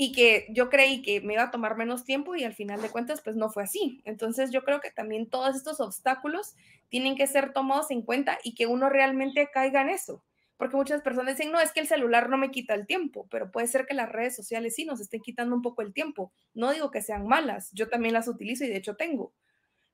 y 0.00 0.12
que 0.12 0.46
yo 0.50 0.70
creí 0.70 1.02
que 1.02 1.20
me 1.20 1.34
iba 1.34 1.42
a 1.42 1.50
tomar 1.50 1.76
menos 1.76 2.04
tiempo 2.04 2.36
y 2.36 2.44
al 2.44 2.54
final 2.54 2.80
de 2.80 2.88
cuentas 2.88 3.20
pues 3.20 3.34
no 3.34 3.50
fue 3.50 3.64
así. 3.64 4.00
Entonces 4.04 4.52
yo 4.52 4.62
creo 4.62 4.80
que 4.80 4.92
también 4.92 5.28
todos 5.28 5.56
estos 5.56 5.80
obstáculos 5.80 6.54
tienen 6.88 7.16
que 7.16 7.26
ser 7.26 7.52
tomados 7.52 7.90
en 7.90 8.02
cuenta 8.02 8.38
y 8.44 8.54
que 8.54 8.68
uno 8.68 8.88
realmente 8.88 9.50
caiga 9.52 9.82
en 9.82 9.88
eso. 9.88 10.22
Porque 10.56 10.76
muchas 10.76 11.02
personas 11.02 11.36
dicen, 11.36 11.50
no, 11.50 11.58
es 11.58 11.72
que 11.72 11.80
el 11.80 11.88
celular 11.88 12.30
no 12.30 12.38
me 12.38 12.52
quita 12.52 12.74
el 12.74 12.86
tiempo, 12.86 13.26
pero 13.28 13.50
puede 13.50 13.66
ser 13.66 13.86
que 13.86 13.94
las 13.94 14.08
redes 14.08 14.36
sociales 14.36 14.76
sí 14.76 14.84
nos 14.84 15.00
estén 15.00 15.20
quitando 15.20 15.56
un 15.56 15.62
poco 15.62 15.82
el 15.82 15.92
tiempo. 15.92 16.32
No 16.54 16.72
digo 16.72 16.92
que 16.92 17.02
sean 17.02 17.26
malas, 17.26 17.72
yo 17.72 17.88
también 17.88 18.14
las 18.14 18.28
utilizo 18.28 18.64
y 18.64 18.68
de 18.68 18.76
hecho 18.76 18.94
tengo, 18.94 19.32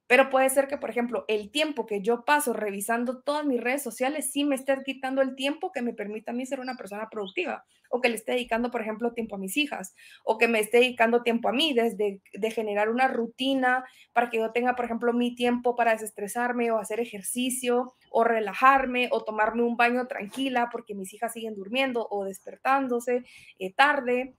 pero 0.06 0.28
puede 0.28 0.50
ser 0.50 0.68
que, 0.68 0.76
por 0.76 0.90
ejemplo, 0.90 1.24
el 1.28 1.50
tiempo 1.50 1.86
que 1.86 2.02
yo 2.02 2.24
paso 2.24 2.52
revisando 2.52 3.22
todas 3.22 3.46
mis 3.46 3.60
redes 3.60 3.82
sociales 3.82 4.30
sí 4.30 4.44
me 4.44 4.54
esté 4.54 4.76
quitando 4.84 5.22
el 5.22 5.34
tiempo 5.34 5.72
que 5.72 5.80
me 5.80 5.94
permita 5.94 6.32
a 6.32 6.34
mí 6.34 6.44
ser 6.44 6.60
una 6.60 6.76
persona 6.76 7.08
productiva, 7.10 7.64
o 7.88 8.00
que 8.00 8.10
le 8.10 8.16
esté 8.16 8.32
dedicando, 8.32 8.70
por 8.70 8.82
ejemplo, 8.82 9.14
tiempo 9.14 9.36
a 9.36 9.38
mis 9.38 9.56
hijas, 9.56 9.94
o 10.24 10.36
que 10.36 10.46
me 10.46 10.60
esté 10.60 10.78
dedicando 10.78 11.22
tiempo 11.22 11.48
a 11.48 11.52
mí, 11.52 11.72
desde 11.72 12.20
de 12.32 12.50
generar 12.50 12.90
una 12.90 13.08
rutina 13.08 13.84
para 14.12 14.28
que 14.28 14.38
yo 14.38 14.52
tenga, 14.52 14.76
por 14.76 14.84
ejemplo, 14.84 15.12
mi 15.14 15.34
tiempo 15.34 15.74
para 15.74 15.92
desestresarme 15.92 16.70
o 16.70 16.78
hacer 16.78 17.00
ejercicio, 17.00 17.94
o 18.10 18.24
relajarme, 18.24 19.08
o 19.10 19.24
tomarme 19.24 19.62
un 19.62 19.76
baño 19.76 20.06
tranquila 20.06 20.68
porque 20.70 20.94
mis 20.94 21.14
hijas 21.14 21.32
siguen 21.32 21.54
durmiendo 21.54 22.06
o 22.10 22.24
despertándose 22.24 23.24
eh, 23.58 23.72
tarde. 23.72 24.34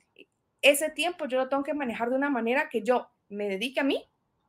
Ese 0.61 0.89
tiempo 0.91 1.25
yo 1.25 1.37
lo 1.37 1.49
tengo 1.49 1.63
que 1.63 1.73
manejar 1.73 2.09
de 2.09 2.15
una 2.15 2.29
manera 2.29 2.69
que 2.69 2.83
yo 2.83 3.07
me 3.29 3.47
dedique 3.47 3.79
a 3.79 3.83
mí 3.83 4.03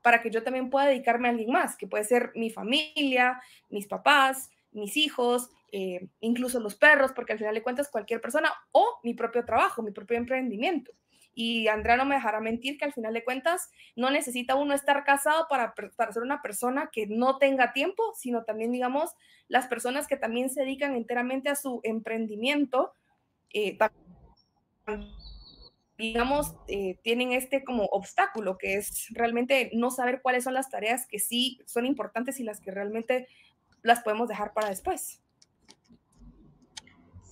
para 0.06 0.22
que 0.22 0.30
yo 0.30 0.44
también 0.44 0.70
pueda 0.70 0.86
dedicarme 0.86 1.26
a 1.26 1.32
alguien 1.32 1.50
más, 1.50 1.75
que 1.75 1.88
puede 1.88 2.04
ser 2.04 2.30
mi 2.36 2.48
familia, 2.48 3.42
mis 3.70 3.88
papás, 3.88 4.50
mis 4.70 4.96
hijos, 4.96 5.50
eh, 5.72 6.06
incluso 6.20 6.60
los 6.60 6.76
perros, 6.76 7.10
porque 7.10 7.32
al 7.32 7.40
final 7.40 7.56
de 7.56 7.62
cuentas 7.64 7.88
cualquier 7.88 8.20
persona 8.20 8.52
o 8.70 9.00
mi 9.02 9.14
propio 9.14 9.44
trabajo, 9.44 9.82
mi 9.82 9.90
propio 9.90 10.16
emprendimiento. 10.16 10.92
Y 11.34 11.66
Andrea 11.66 11.96
no 11.96 12.04
me 12.04 12.14
dejará 12.14 12.38
mentir 12.38 12.78
que 12.78 12.84
al 12.84 12.92
final 12.92 13.14
de 13.14 13.25
cuentas 13.25 13.68
no 13.96 14.08
necesita 14.10 14.54
uno 14.54 14.75
estar 14.75 15.02
casado 15.02 15.48
para, 15.50 15.75
para 15.75 16.12
ser 16.12 16.22
una 16.22 16.40
persona 16.40 16.88
que 16.92 17.08
no 17.08 17.38
tenga 17.38 17.72
tiempo, 17.72 18.14
sino 18.14 18.44
también, 18.44 18.70
digamos, 18.70 19.10
las 19.48 19.66
personas 19.66 20.06
que 20.06 20.16
también 20.16 20.50
se 20.50 20.60
dedican 20.60 20.94
enteramente 20.94 21.48
a 21.48 21.56
su 21.56 21.80
emprendimiento. 21.82 22.92
Eh, 23.52 23.76
digamos, 25.99 26.55
eh, 26.69 26.99
tienen 27.03 27.33
este 27.33 27.65
como 27.65 27.85
obstáculo, 27.85 28.59
que 28.59 28.75
es 28.75 29.07
realmente 29.11 29.71
no 29.75 29.91
saber 29.91 30.21
cuáles 30.23 30.45
son 30.45 30.55
las 30.55 30.71
tareas 30.71 31.07
que 31.07 31.19
sí 31.19 31.61
son 31.67 31.87
importantes 31.87 32.38
y 32.41 32.45
las 32.45 32.61
que 32.61 32.71
realmente 32.71 33.29
las 33.83 34.03
podemos 34.03 34.29
dejar 34.29 34.53
para 34.53 34.69
después. 34.69 35.23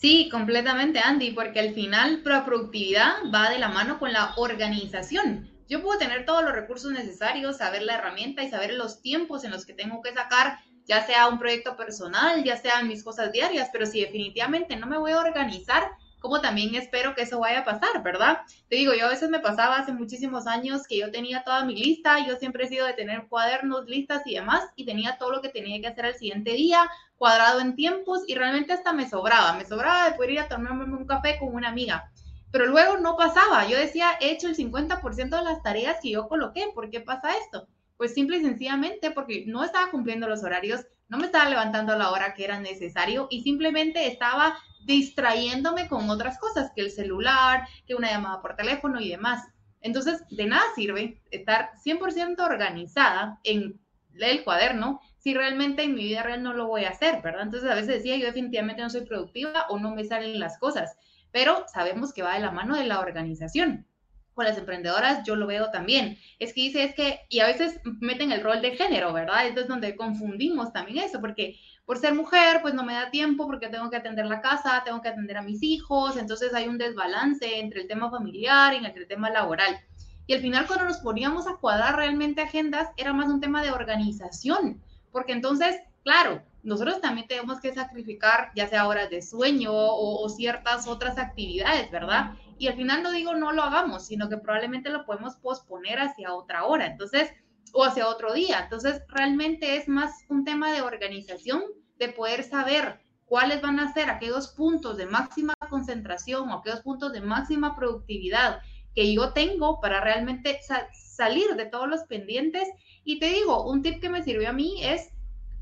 Sí, 0.04 0.28
completamente, 0.30 0.99
Andy, 0.99 1.30
porque 1.33 1.61
al 1.61 1.73
final 1.73 2.23
la 2.25 2.44
productividad 2.44 3.14
va 3.35 3.49
de 3.49 3.59
la 3.59 3.68
mano 3.68 3.99
con 3.99 4.12
la 4.12 4.35
organización. 4.37 5.50
Yo 5.66 5.83
puedo 5.83 5.99
tener 5.99 6.26
todos 6.26 6.44
los 6.44 6.52
recursos 6.52 6.92
necesarios, 6.92 7.56
saber 7.56 7.83
la 7.83 7.94
herramienta 7.94 8.42
y 8.42 8.50
saber 8.50 8.75
los 8.75 9.00
tiempos 9.00 9.44
en 9.44 9.50
los 9.50 9.64
que 9.64 9.73
tengo 9.73 10.02
que 10.02 10.12
sacar, 10.12 10.59
ya 10.85 11.06
sea 11.06 11.28
un 11.28 11.38
proyecto 11.38 11.76
personal, 11.76 12.44
ya 12.44 12.56
sean 12.59 12.87
mis 12.87 13.02
cosas 13.02 13.33
diarias, 13.33 13.71
pero 13.73 13.87
si 13.87 14.00
definitivamente 14.00 14.76
no 14.76 14.87
me 14.87 14.99
voy 14.99 15.12
a 15.12 15.21
organizar, 15.21 15.90
como 16.24 16.40
también 16.40 16.74
espero 16.74 17.14
que 17.14 17.20
eso 17.20 17.38
vaya 17.38 17.58
a 17.58 17.64
pasar, 17.66 18.02
¿verdad? 18.02 18.38
Te 18.70 18.76
digo, 18.76 18.94
yo 18.94 19.04
a 19.04 19.10
veces 19.10 19.28
me 19.28 19.40
pasaba 19.40 19.76
hace 19.76 19.92
muchísimos 19.92 20.46
años 20.46 20.86
que 20.88 20.96
yo 20.96 21.10
tenía 21.10 21.44
toda 21.44 21.66
mi 21.66 21.76
lista, 21.76 22.26
yo 22.26 22.36
siempre 22.36 22.64
he 22.64 22.68
sido 22.68 22.86
de 22.86 22.94
tener 22.94 23.26
cuadernos, 23.28 23.84
listas 23.84 24.22
y 24.24 24.36
demás, 24.36 24.64
y 24.74 24.86
tenía 24.86 25.18
todo 25.18 25.32
lo 25.32 25.42
que 25.42 25.50
tenía 25.50 25.78
que 25.82 25.88
hacer 25.88 26.06
al 26.06 26.14
siguiente 26.14 26.52
día, 26.52 26.90
cuadrado 27.18 27.60
en 27.60 27.76
tiempos, 27.76 28.22
y 28.26 28.36
realmente 28.36 28.72
hasta 28.72 28.94
me 28.94 29.06
sobraba, 29.06 29.52
me 29.52 29.66
sobraba 29.66 30.08
de 30.08 30.16
poder 30.16 30.30
ir 30.30 30.40
a 30.40 30.48
tomarme 30.48 30.84
un 30.84 31.06
café 31.06 31.36
con 31.38 31.54
una 31.54 31.68
amiga. 31.68 32.10
Pero 32.50 32.68
luego 32.68 32.96
no 32.96 33.18
pasaba, 33.18 33.68
yo 33.68 33.76
decía, 33.76 34.12
he 34.18 34.30
hecho 34.30 34.48
el 34.48 34.56
50% 34.56 35.36
de 35.36 35.44
las 35.44 35.62
tareas 35.62 35.98
que 36.00 36.12
yo 36.12 36.26
coloqué, 36.26 36.70
¿por 36.74 36.88
qué 36.88 37.02
pasa 37.02 37.36
esto? 37.36 37.68
Pues 38.04 38.12
simple 38.12 38.37
y 38.37 38.42
sencillamente 38.42 39.12
porque 39.12 39.44
no 39.46 39.64
estaba 39.64 39.90
cumpliendo 39.90 40.28
los 40.28 40.44
horarios, 40.44 40.84
no 41.08 41.16
me 41.16 41.25
estaba 41.25 41.49
levantando 41.49 41.94
a 41.94 41.96
la 41.96 42.11
hora 42.11 42.34
que 42.34 42.44
era 42.44 42.61
necesario 42.61 43.28
y 43.30 43.40
simplemente 43.40 44.06
estaba 44.06 44.58
distrayéndome 44.84 45.88
con 45.88 46.11
otras 46.11 46.38
cosas, 46.38 46.70
que 46.76 46.82
el 46.82 46.90
celular, 46.90 47.66
que 47.87 47.94
una 47.94 48.11
llamada 48.11 48.42
por 48.42 48.56
teléfono 48.56 49.00
y 49.00 49.08
demás. 49.08 49.49
Entonces, 49.80 50.23
de 50.28 50.44
nada 50.44 50.64
sirve 50.75 51.23
estar 51.30 51.70
100% 51.82 52.44
organizada 52.44 53.40
en 53.42 53.80
el 54.20 54.44
cuaderno 54.44 55.00
si 55.16 55.32
realmente 55.32 55.82
en 55.84 55.94
mi 55.94 56.04
vida 56.04 56.23
real 56.23 56.42
no 56.42 56.52
lo 56.52 56.66
voy 56.66 56.84
a 56.84 56.90
hacer, 56.90 57.23
¿verdad? 57.23 57.44
Entonces, 57.44 57.70
a 57.70 57.75
veces 57.75 57.88
decía, 57.88 58.18
yo 58.18 58.26
definitivamente 58.26 58.82
no 58.82 58.90
soy 58.90 59.06
productiva 59.06 59.64
o 59.70 59.78
no 59.78 59.94
me 59.94 60.04
salen 60.04 60.38
las 60.38 60.58
cosas, 60.58 60.99
pero 61.32 61.64
sabemos 61.73 62.12
que 62.12 62.23
va 62.23 62.34
de 62.34 62.40
la 62.40 62.50
mano 62.50 62.76
de 62.76 62.84
la 62.84 63.00
organización. 63.00 63.87
Con 64.34 64.44
las 64.44 64.58
emprendedoras 64.58 65.24
yo 65.24 65.36
lo 65.36 65.46
veo 65.46 65.70
también. 65.70 66.18
Es 66.38 66.52
que 66.52 66.62
dice, 66.62 66.84
es 66.84 66.94
que, 66.94 67.20
y 67.28 67.40
a 67.40 67.46
veces 67.46 67.80
meten 68.00 68.32
el 68.32 68.42
rol 68.42 68.60
de 68.60 68.76
género, 68.76 69.12
¿verdad? 69.12 69.46
Entonces, 69.46 69.68
donde 69.68 69.96
confundimos 69.96 70.72
también 70.72 71.04
eso, 71.04 71.20
porque 71.20 71.56
por 71.84 71.98
ser 71.98 72.14
mujer, 72.14 72.60
pues 72.62 72.74
no 72.74 72.82
me 72.82 72.94
da 72.94 73.10
tiempo 73.10 73.46
porque 73.46 73.68
tengo 73.68 73.90
que 73.90 73.96
atender 73.96 74.26
la 74.26 74.40
casa, 74.40 74.82
tengo 74.84 75.02
que 75.02 75.08
atender 75.08 75.36
a 75.36 75.42
mis 75.42 75.62
hijos, 75.62 76.16
entonces 76.16 76.54
hay 76.54 76.66
un 76.66 76.78
desbalance 76.78 77.58
entre 77.58 77.82
el 77.82 77.88
tema 77.88 78.10
familiar 78.10 78.74
y 78.74 78.84
entre 78.84 79.02
el 79.02 79.08
tema 79.08 79.30
laboral. 79.30 79.78
Y 80.26 80.34
al 80.34 80.40
final 80.40 80.66
cuando 80.66 80.86
nos 80.86 80.98
poníamos 80.98 81.46
a 81.46 81.56
cuadrar 81.56 81.96
realmente 81.96 82.40
agendas, 82.40 82.88
era 82.96 83.12
más 83.12 83.28
un 83.28 83.40
tema 83.40 83.62
de 83.62 83.70
organización, 83.70 84.82
porque 85.12 85.32
entonces, 85.32 85.76
claro, 86.02 86.42
nosotros 86.64 87.00
también 87.00 87.28
tenemos 87.28 87.61
que 87.61 87.73
sacrificar 87.73 88.50
ya 88.56 88.66
sea 88.66 88.88
horas 88.88 89.11
de 89.11 89.23
sueño 89.23 89.73
o, 89.73 90.25
o 90.25 90.28
ciertas 90.28 90.88
otras 90.88 91.18
actividades, 91.18 91.90
¿verdad? 91.90 92.33
Y 92.59 92.68
al 92.68 92.76
final 92.76 93.02
no 93.02 93.12
digo 93.12 93.35
no 93.35 93.52
lo 93.52 93.62
hagamos, 93.62 94.06
sino 94.06 94.28
que 94.28 94.38
probablemente 94.38 94.90
lo 94.90 95.04
podemos 95.04 95.37
posponer 95.37 96.00
hacia 96.00 96.35
otra 96.35 96.64
hora. 96.64 96.87
Entonces, 96.87 97.30
o 97.75 97.85
hacia 97.85 98.09
otro 98.09 98.33
día. 98.33 98.61
Entonces, 98.62 99.02
realmente 99.09 99.76
es 99.76 99.88
más 99.88 100.25
un 100.28 100.44
tema 100.44 100.73
de 100.73 100.80
organización, 100.80 101.62
de 101.99 102.09
poder 102.09 102.44
saber 102.44 103.00
cuáles 103.26 103.61
van 103.61 103.80
a 103.80 103.92
ser 103.92 104.11
aquellos 104.11 104.49
puntos 104.49 104.97
de 104.97 105.06
máxima 105.06 105.54
concentración 105.68 106.49
o 106.49 106.59
aquellos 106.59 106.80
puntos 106.80 107.12
de 107.12 107.21
máxima 107.21 107.75
productividad 107.76 108.61
que 108.94 109.12
yo 109.12 109.33
tengo 109.33 109.80
para 109.80 110.00
realmente 110.00 110.61
salir 110.92 111.56
de 111.56 111.66
todos 111.66 111.88
los 111.88 112.04
pendientes. 112.04 112.68
Y 113.02 113.18
te 113.18 113.26
digo, 113.26 113.68
un 113.68 113.83
tip 113.83 114.00
que 114.00 114.09
me 114.09 114.23
sirvió 114.23 114.50
a 114.50 114.52
mí 114.52 114.85
es 114.85 115.11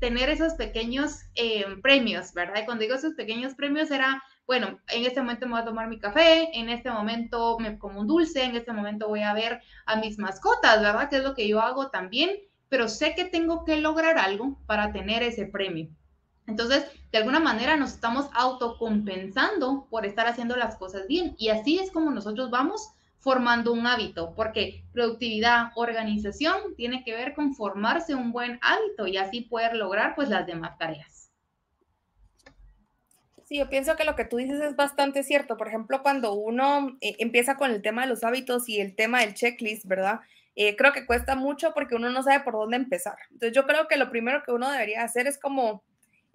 tener 0.03 0.29
esos 0.29 0.55
pequeños 0.55 1.21
eh, 1.35 1.63
premios, 1.81 2.33
¿verdad? 2.33 2.61
Y 2.61 2.65
cuando 2.65 2.81
digo 2.81 2.95
esos 2.95 3.13
pequeños 3.13 3.55
premios 3.55 3.89
era 3.89 4.21
bueno, 4.45 4.81
en 4.89 5.05
este 5.05 5.21
momento 5.21 5.45
me 5.45 5.53
voy 5.53 5.61
a 5.61 5.65
tomar 5.65 5.87
mi 5.87 5.97
café, 5.97 6.49
en 6.59 6.67
este 6.67 6.91
momento 6.91 7.57
me 7.57 7.79
como 7.79 8.01
un 8.01 8.07
dulce, 8.07 8.43
en 8.43 8.57
este 8.57 8.73
momento 8.73 9.07
voy 9.07 9.21
a 9.21 9.33
ver 9.33 9.61
a 9.85 9.95
mis 9.95 10.19
mascotas, 10.19 10.81
¿verdad? 10.81 11.09
Que 11.09 11.15
es 11.15 11.23
lo 11.23 11.35
que 11.35 11.47
yo 11.47 11.61
hago 11.61 11.89
también, 11.89 12.31
pero 12.67 12.89
sé 12.89 13.15
que 13.15 13.23
tengo 13.23 13.63
que 13.63 13.77
lograr 13.77 14.17
algo 14.17 14.59
para 14.65 14.91
tener 14.91 15.23
ese 15.23 15.45
premio. 15.45 15.87
Entonces, 16.47 16.85
de 17.13 17.17
alguna 17.19 17.39
manera 17.39 17.77
nos 17.77 17.93
estamos 17.93 18.27
autocompensando 18.33 19.87
por 19.89 20.05
estar 20.05 20.27
haciendo 20.27 20.57
las 20.57 20.75
cosas 20.75 21.07
bien 21.07 21.33
y 21.37 21.47
así 21.47 21.79
es 21.79 21.91
como 21.91 22.11
nosotros 22.11 22.49
vamos 22.49 22.89
formando 23.23 23.71
un 23.71 23.87
hábito, 23.87 24.33
porque 24.35 24.83
productividad, 24.91 25.71
organización 25.75 26.75
tiene 26.75 27.05
que 27.05 27.13
ver 27.13 27.33
con 27.33 27.55
formarse 27.55 28.13
un 28.13 28.33
buen 28.33 28.59
hábito 28.61 29.07
y 29.07 29.15
así 29.15 29.41
poder 29.41 29.75
lograr 29.75 30.13
pues 30.13 30.27
las 30.27 30.45
demás 30.45 30.77
tareas. 30.77 31.31
Sí, 33.45 33.57
yo 33.57 33.69
pienso 33.69 33.95
que 33.95 34.03
lo 34.03 34.15
que 34.15 34.25
tú 34.25 34.37
dices 34.37 34.59
es 34.61 34.75
bastante 34.75 35.23
cierto. 35.23 35.55
Por 35.55 35.69
ejemplo, 35.69 36.01
cuando 36.01 36.33
uno 36.33 36.97
eh, 36.99 37.15
empieza 37.19 37.55
con 37.55 37.71
el 37.71 37.81
tema 37.81 38.01
de 38.01 38.09
los 38.09 38.25
hábitos 38.25 38.67
y 38.67 38.81
el 38.81 38.93
tema 38.95 39.21
del 39.21 39.33
checklist, 39.33 39.85
¿verdad? 39.85 40.19
Eh, 40.55 40.75
creo 40.75 40.91
que 40.91 41.05
cuesta 41.05 41.35
mucho 41.35 41.73
porque 41.73 41.95
uno 41.95 42.09
no 42.09 42.23
sabe 42.23 42.43
por 42.43 42.53
dónde 42.53 42.75
empezar. 42.75 43.15
Entonces 43.31 43.55
yo 43.55 43.65
creo 43.65 43.87
que 43.87 43.97
lo 43.97 44.09
primero 44.09 44.43
que 44.43 44.51
uno 44.51 44.69
debería 44.69 45.03
hacer 45.03 45.27
es 45.27 45.39
como 45.39 45.83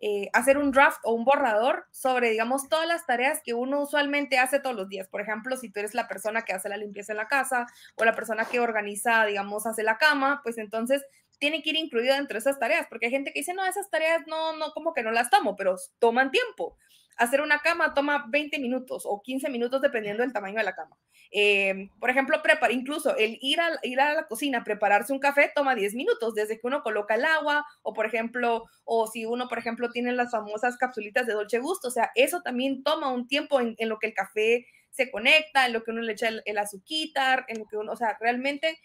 eh, 0.00 0.30
hacer 0.32 0.58
un 0.58 0.70
draft 0.70 1.00
o 1.02 1.12
un 1.12 1.24
borrador 1.24 1.86
sobre, 1.90 2.30
digamos, 2.30 2.68
todas 2.68 2.86
las 2.86 3.04
tareas 3.04 3.40
que 3.42 3.54
uno 3.54 3.82
usualmente 3.82 4.38
hace 4.38 4.60
todos 4.60 4.76
los 4.76 4.88
días. 4.88 5.08
Por 5.08 5.20
ejemplo, 5.20 5.56
si 5.56 5.70
tú 5.70 5.80
eres 5.80 5.94
la 5.94 6.06
persona 6.06 6.42
que 6.42 6.52
hace 6.52 6.68
la 6.68 6.76
limpieza 6.76 7.12
en 7.12 7.18
la 7.18 7.26
casa 7.26 7.66
o 7.96 8.04
la 8.04 8.14
persona 8.14 8.44
que 8.44 8.60
organiza, 8.60 9.24
digamos, 9.26 9.66
hace 9.66 9.82
la 9.82 9.98
cama, 9.98 10.40
pues 10.44 10.58
entonces 10.58 11.04
tiene 11.38 11.62
que 11.62 11.70
ir 11.70 11.76
incluido 11.76 12.14
dentro 12.14 12.34
de 12.34 12.40
esas 12.40 12.58
tareas, 12.58 12.86
porque 12.88 13.06
hay 13.06 13.12
gente 13.12 13.32
que 13.32 13.40
dice, 13.40 13.54
no, 13.54 13.64
esas 13.64 13.90
tareas 13.90 14.22
no, 14.26 14.56
no, 14.56 14.72
como 14.72 14.92
que 14.94 15.02
no 15.02 15.10
las 15.10 15.30
tomo, 15.30 15.56
pero 15.56 15.76
toman 15.98 16.30
tiempo. 16.30 16.76
Hacer 17.18 17.40
una 17.40 17.58
cama 17.58 17.94
toma 17.94 18.26
20 18.28 18.58
minutos 18.58 19.02
o 19.04 19.20
15 19.22 19.50
minutos 19.50 19.82
dependiendo 19.82 20.22
del 20.22 20.32
tamaño 20.32 20.58
de 20.58 20.64
la 20.64 20.74
cama. 20.74 20.96
Eh, 21.30 21.90
por 22.00 22.10
ejemplo, 22.10 22.40
prepara, 22.42 22.72
incluso 22.72 23.16
el 23.16 23.38
ir 23.42 23.60
a, 23.60 23.70
ir 23.82 24.00
a 24.00 24.14
la 24.14 24.26
cocina, 24.26 24.64
prepararse 24.64 25.12
un 25.12 25.18
café 25.18 25.50
toma 25.54 25.74
10 25.74 25.94
minutos, 25.94 26.34
desde 26.34 26.60
que 26.60 26.66
uno 26.66 26.82
coloca 26.82 27.16
el 27.16 27.24
agua 27.24 27.66
o, 27.82 27.92
por 27.92 28.06
ejemplo, 28.06 28.64
o 28.84 29.06
si 29.06 29.26
uno, 29.26 29.48
por 29.48 29.58
ejemplo, 29.58 29.90
tiene 29.90 30.12
las 30.12 30.30
famosas 30.30 30.76
capsulitas 30.78 31.26
de 31.26 31.34
dolce 31.34 31.58
gusto, 31.58 31.88
o 31.88 31.90
sea, 31.90 32.10
eso 32.14 32.40
también 32.42 32.82
toma 32.82 33.12
un 33.12 33.26
tiempo 33.26 33.60
en, 33.60 33.76
lo 33.80 33.98
que 33.98 34.06
el 34.06 34.14
café 34.14 34.66
se 34.90 35.10
conecta, 35.10 35.66
en 35.66 35.74
lo 35.74 35.82
que 35.82 35.90
uno 35.90 36.00
le 36.00 36.12
echa 36.12 36.28
el, 36.28 36.42
el 36.44 36.58
azuquitar, 36.58 37.44
en 37.48 37.58
lo 37.58 37.66
que 37.66 37.76
uno, 37.76 37.92
o 37.92 37.96
sea, 37.96 38.16
realmente 38.20 38.78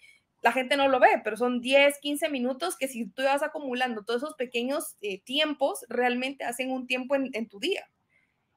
la 0.43 0.51
gente 0.51 0.75
no 0.75 0.89
lo 0.89 0.99
ve, 0.99 1.21
pero 1.23 1.37
son 1.37 1.61
10, 1.61 1.99
15 1.99 2.29
minutos 2.29 2.75
que 2.77 2.89
si 2.89 3.09
tú 3.09 3.23
vas 3.23 3.41
acumulando 3.41 4.03
todos 4.03 4.21
esos 4.21 4.35
pequeños 4.35 4.97
eh, 5.01 5.21
tiempos, 5.23 5.85
realmente 5.87 6.43
hacen 6.43 6.69
un 6.69 6.85
tiempo 6.85 7.15
en, 7.15 7.47
tu 7.47 7.59
día. 7.59 7.87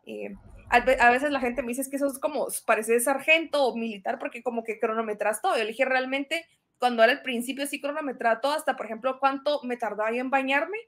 Eh, 0.06 0.34
a, 0.70 1.10
veces 1.10 1.30
la 1.30 1.40
gente 1.40 1.62
me 1.62 1.68
dice 1.68 1.88
que 1.88 1.96
eso 1.96 2.06
es 2.06 2.18
como, 2.18 2.48
parece 2.64 2.98
sargento 3.00 3.64
o 3.64 3.76
militar 3.76 4.18
porque 4.18 4.42
como 4.42 4.64
que 4.64 4.78
cronometras 4.78 5.42
todo. 5.42 5.56
Yo 5.56 5.62
le 5.64 5.70
dije 5.70 5.84
realmente, 5.84 6.46
cuando 6.78 7.02
era 7.02 7.12
el 7.12 7.22
principio 7.22 7.66
sí 7.66 7.80
cronometraba 7.80 8.40
todo, 8.40 8.52
hasta 8.52 8.76
por 8.76 8.86
ejemplo 8.86 9.18
cuánto 9.20 9.60
me 9.62 9.76
tardaba 9.76 10.10
en 10.10 10.30
bañarme 10.30 10.78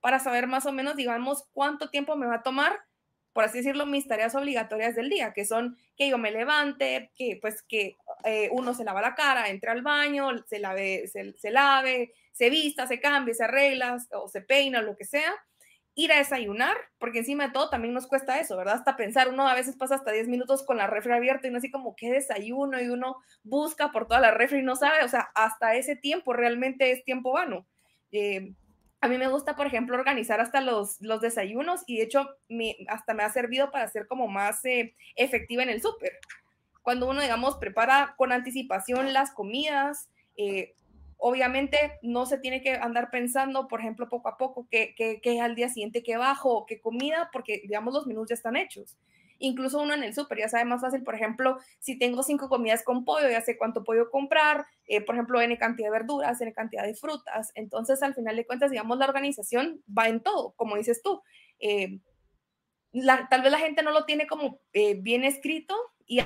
para 0.00 0.18
saber 0.18 0.46
más 0.46 0.66
o 0.66 0.72
menos, 0.72 0.96
digamos, 0.96 1.44
cuánto 1.52 1.90
tiempo 1.90 2.16
me 2.16 2.26
va 2.26 2.36
a 2.36 2.42
tomar 2.42 2.78
por 3.36 3.44
así 3.44 3.58
decirlo, 3.58 3.84
mis 3.84 4.08
tareas 4.08 4.34
obligatorias 4.34 4.96
del 4.96 5.10
día, 5.10 5.34
que 5.34 5.44
son 5.44 5.76
que 5.94 6.08
yo 6.08 6.16
me 6.16 6.30
levante, 6.30 7.10
que 7.14 7.36
pues 7.38 7.62
que 7.62 7.98
eh, 8.24 8.48
uno 8.50 8.72
se 8.72 8.82
lava 8.82 9.02
la 9.02 9.14
cara, 9.14 9.50
entre 9.50 9.70
al 9.70 9.82
baño, 9.82 10.30
se 10.48 10.58
lave, 10.58 11.06
se, 11.06 11.50
lave, 11.50 12.14
se 12.32 12.48
vista, 12.48 12.86
se 12.86 12.98
cambie, 12.98 13.34
se 13.34 13.44
arregla 13.44 13.98
o 14.12 14.26
se 14.26 14.40
peina, 14.40 14.80
lo 14.80 14.96
que 14.96 15.04
sea, 15.04 15.34
ir 15.96 16.12
a 16.12 16.18
desayunar, 16.18 16.76
porque 16.98 17.20
encima 17.20 17.46
de 17.46 17.52
todo 17.54 17.70
también 17.70 17.94
nos 17.94 18.06
cuesta 18.06 18.38
eso, 18.38 18.54
¿verdad? 18.56 18.74
Hasta 18.74 18.96
pensar, 18.96 19.30
uno 19.30 19.48
a 19.48 19.54
veces 19.54 19.76
pasa 19.76 19.94
hasta 19.94 20.12
10 20.12 20.28
minutos 20.28 20.62
con 20.62 20.76
la 20.76 20.86
refri 20.86 21.12
abierta 21.12 21.46
y 21.46 21.50
uno 21.50 21.58
así 21.58 21.70
como, 21.70 21.96
¿qué 21.96 22.12
desayuno? 22.12 22.80
Y 22.80 22.88
uno 22.88 23.16
busca 23.42 23.90
por 23.92 24.06
toda 24.06 24.20
la 24.20 24.30
refri 24.30 24.58
y 24.58 24.62
no 24.62 24.76
sabe, 24.76 25.02
o 25.02 25.08
sea, 25.08 25.30
hasta 25.34 25.74
ese 25.74 25.96
tiempo 25.96 26.34
realmente 26.34 26.92
es 26.92 27.02
tiempo 27.02 27.32
vano. 27.32 27.66
Eh, 28.12 28.52
a 29.00 29.08
mí 29.08 29.16
me 29.16 29.28
gusta, 29.28 29.56
por 29.56 29.66
ejemplo, 29.66 29.96
organizar 29.96 30.38
hasta 30.38 30.60
los, 30.60 31.00
los 31.00 31.22
desayunos 31.22 31.82
y 31.86 31.96
de 31.96 32.04
hecho 32.04 32.28
hasta 32.88 33.14
me 33.14 33.22
ha 33.22 33.30
servido 33.30 33.70
para 33.70 33.88
ser 33.88 34.06
como 34.06 34.28
más 34.28 34.62
eh, 34.66 34.94
efectiva 35.16 35.62
en 35.62 35.70
el 35.70 35.80
súper. 35.80 36.18
Cuando 36.82 37.08
uno, 37.08 37.22
digamos, 37.22 37.56
prepara 37.56 38.14
con 38.18 38.32
anticipación 38.32 39.14
las 39.14 39.32
comidas, 39.32 40.10
eh, 40.36 40.74
obviamente 41.18 41.98
no 42.02 42.26
se 42.26 42.38
tiene 42.38 42.62
que 42.62 42.72
andar 42.72 43.10
pensando, 43.10 43.68
por 43.68 43.80
ejemplo, 43.80 44.08
poco 44.08 44.28
a 44.28 44.36
poco, 44.36 44.68
qué, 44.70 44.94
qué, 44.96 45.40
al 45.40 45.54
día 45.54 45.68
siguiente, 45.68 46.02
qué 46.02 46.16
bajo, 46.16 46.66
qué 46.66 46.80
comida, 46.80 47.30
porque, 47.32 47.60
digamos, 47.62 47.94
los 47.94 48.06
menús 48.06 48.28
ya 48.28 48.34
están 48.34 48.56
hechos. 48.56 48.96
Incluso 49.38 49.82
uno 49.82 49.94
en 49.94 50.02
el 50.02 50.14
súper 50.14 50.38
ya 50.38 50.48
sabe 50.48 50.64
más 50.64 50.80
fácil, 50.80 51.02
por 51.02 51.14
ejemplo, 51.14 51.58
si 51.78 51.98
tengo 51.98 52.22
cinco 52.22 52.48
comidas 52.48 52.82
con 52.82 53.04
pollo, 53.04 53.28
ya 53.28 53.40
sé 53.42 53.58
cuánto 53.58 53.84
pollo 53.84 54.10
comprar, 54.10 54.64
eh, 54.86 55.02
por 55.02 55.14
ejemplo, 55.14 55.40
N 55.40 55.58
cantidad 55.58 55.88
de 55.88 55.92
verduras, 55.92 56.40
N 56.40 56.52
cantidad 56.54 56.84
de 56.84 56.94
frutas. 56.94 57.52
Entonces, 57.54 58.02
al 58.02 58.14
final 58.14 58.36
de 58.36 58.46
cuentas, 58.46 58.70
digamos, 58.70 58.96
la 58.98 59.06
organización 59.06 59.82
va 59.86 60.08
en 60.08 60.22
todo, 60.22 60.52
como 60.56 60.76
dices 60.76 61.02
tú. 61.02 61.22
Eh, 61.58 61.98
tal 63.28 63.42
vez 63.42 63.52
la 63.52 63.58
gente 63.58 63.82
no 63.82 63.90
lo 63.90 64.04
tiene 64.06 64.26
como 64.26 64.60
eh, 64.72 64.94
bien 64.94 65.24
escrito 65.24 65.74
y 66.06 66.20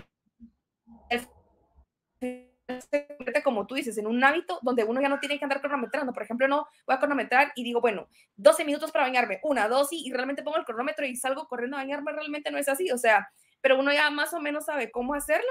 como 3.42 3.66
tú 3.66 3.74
dices, 3.74 3.96
en 3.98 4.06
un 4.06 4.22
hábito 4.22 4.58
donde 4.62 4.84
uno 4.84 5.00
ya 5.00 5.08
no 5.08 5.18
tiene 5.18 5.38
que 5.38 5.44
andar 5.44 5.60
cronometrando. 5.60 6.12
Por 6.12 6.22
ejemplo, 6.22 6.48
no 6.48 6.66
voy 6.86 6.96
a 6.96 6.98
cronometrar 6.98 7.52
y 7.54 7.64
digo, 7.64 7.80
bueno, 7.80 8.08
12 8.36 8.64
minutos 8.64 8.92
para 8.92 9.04
bañarme, 9.04 9.40
una, 9.42 9.68
dos, 9.68 9.88
y, 9.92 10.10
realmente 10.12 10.42
pongo 10.42 10.58
el 10.58 10.64
cronómetro 10.64 11.06
y 11.06 11.16
salgo 11.16 11.46
corriendo 11.48 11.76
a 11.76 11.80
bañarme, 11.80 12.12
realmente 12.12 12.50
no 12.50 12.58
es 12.58 12.68
así. 12.68 12.90
O 12.90 12.98
sea, 12.98 13.30
pero 13.60 13.78
uno 13.78 13.92
ya 13.92 14.10
más 14.10 14.32
o 14.34 14.40
menos 14.40 14.66
sabe 14.66 14.90
cómo 14.90 15.14
hacerlo 15.14 15.50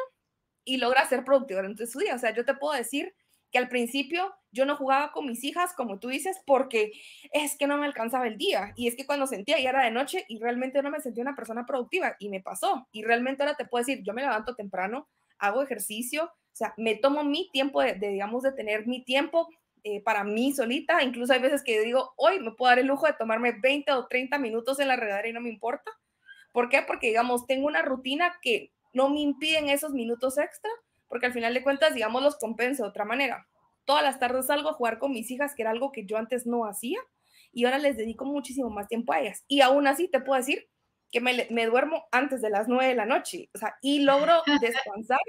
y 0.64 0.78
logra 0.78 1.08
ser 1.08 1.24
productivo 1.24 1.60
durante 1.60 1.88
su 1.88 2.00
día. 2.00 2.16
O 2.16 2.20
sea, 2.20 2.34
yo 2.34 2.46
te 2.46 2.54
puedo 2.54 2.74
decir 2.74 3.14
que 3.52 3.58
al 3.58 3.70
principio 3.70 4.34
yo 4.52 4.66
no 4.66 4.76
jugaba 4.76 5.12
con 5.12 5.26
mis 5.26 5.44
hijas, 5.44 5.74
como 5.74 6.00
tú 6.00 6.08
dices, 6.08 6.38
porque 6.46 6.92
es 7.34 7.58
que 7.58 7.68
no 7.68 7.78
me 7.78 7.86
alcanzaba 7.86 8.28
el 8.28 8.38
día. 8.38 8.74
Y 8.76 8.88
es 8.88 8.96
que 8.96 9.06
cuando 9.06 9.28
sentía 9.28 9.60
ya 9.60 9.70
era 9.70 9.84
de 9.84 9.92
noche 9.92 10.26
y 10.28 10.40
realmente 10.40 10.82
no 10.82 10.90
me 10.90 11.00
sentía 11.00 11.24
una 11.24 11.36
persona 11.36 11.66
productiva 11.66 12.16
y 12.20 12.30
me 12.30 12.42
pasó. 12.42 12.88
Y 12.92 13.04
realmente 13.04 13.44
ahora 13.44 13.56
te 13.56 13.66
puedo 13.66 13.84
decir, 13.84 14.04
yo 14.04 14.14
me 14.14 14.22
levanto 14.22 14.56
temprano, 14.56 15.08
hago 15.38 15.64
ejercicio, 15.64 16.32
o 16.54 16.56
sea, 16.56 16.74
me 16.78 16.96
tomo 16.96 17.24
mi 17.24 17.50
tiempo 17.52 17.82
de, 17.82 17.94
digamos, 17.94 18.44
de 18.44 18.52
tener 18.52 18.88
mi 18.88 19.04
tiempo 19.04 19.48
eh, 19.84 20.02
para 20.02 20.24
mí 20.24 20.52
solita. 20.52 21.04
Incluso 21.04 21.34
hay 21.34 21.40
veces 21.40 21.64
que 21.64 21.80
digo, 21.82 22.14
hoy 22.18 22.40
me 22.40 22.52
puedo 22.52 22.70
dar 22.70 22.80
el 22.80 22.88
lujo 22.88 23.06
de 23.06 23.14
tomarme 23.14 23.54
20 23.54 23.92
o 23.94 24.08
30 24.08 24.38
minutos 24.40 24.80
en 24.80 24.90
la 24.90 24.96
regadera 24.96 25.28
y 25.28 25.34
no 25.34 25.42
me 25.42 25.50
importa. 25.50 25.92
¿Por 26.52 26.70
qué? 26.70 26.82
Porque, 26.82 27.08
digamos, 27.08 27.46
tengo 27.48 27.68
una 27.68 27.82
rutina 27.82 28.34
que 28.42 28.72
no 28.94 29.10
me 29.10 29.22
impiden 29.22 29.70
esos 29.70 29.94
minutos 29.94 30.38
extra, 30.38 30.72
porque 31.08 31.28
al 31.28 31.34
final 31.34 31.54
de 31.54 31.64
cuentas, 31.64 31.94
digamos, 31.94 32.24
los 32.24 32.38
compenso 32.38 32.84
de 32.84 32.90
otra 32.90 33.06
manera. 33.06 33.48
Todas 33.86 34.04
las 34.04 34.20
tardes 34.20 34.48
salgo 34.48 34.70
a 34.70 34.74
jugar 34.74 35.00
con 35.00 35.12
mis 35.12 35.30
hijas, 35.32 35.56
que 35.56 35.62
era 35.62 35.72
algo 35.72 35.92
que 35.92 36.06
yo 36.06 36.18
antes 36.18 36.46
no 36.46 36.66
hacía, 36.66 37.00
y 37.52 37.66
ahora 37.66 37.78
les 37.78 37.98
dedico 37.98 38.26
muchísimo 38.26 38.70
más 38.70 38.88
tiempo 38.88 39.14
a 39.14 39.20
ellas. 39.22 39.44
Y 39.48 39.62
aún 39.62 39.88
así 39.88 40.08
te 40.08 40.20
puedo 40.20 40.38
decir 40.38 40.68
que 41.12 41.22
me, 41.22 41.48
me 41.50 41.66
duermo 41.66 42.06
antes 42.12 42.42
de 42.42 42.50
las 42.50 42.68
9 42.68 42.88
de 42.88 42.96
la 42.96 43.06
noche, 43.06 43.50
o 43.56 43.58
sea, 43.58 43.78
y 43.82 44.00
logro 44.00 44.42
descansar 44.62 45.20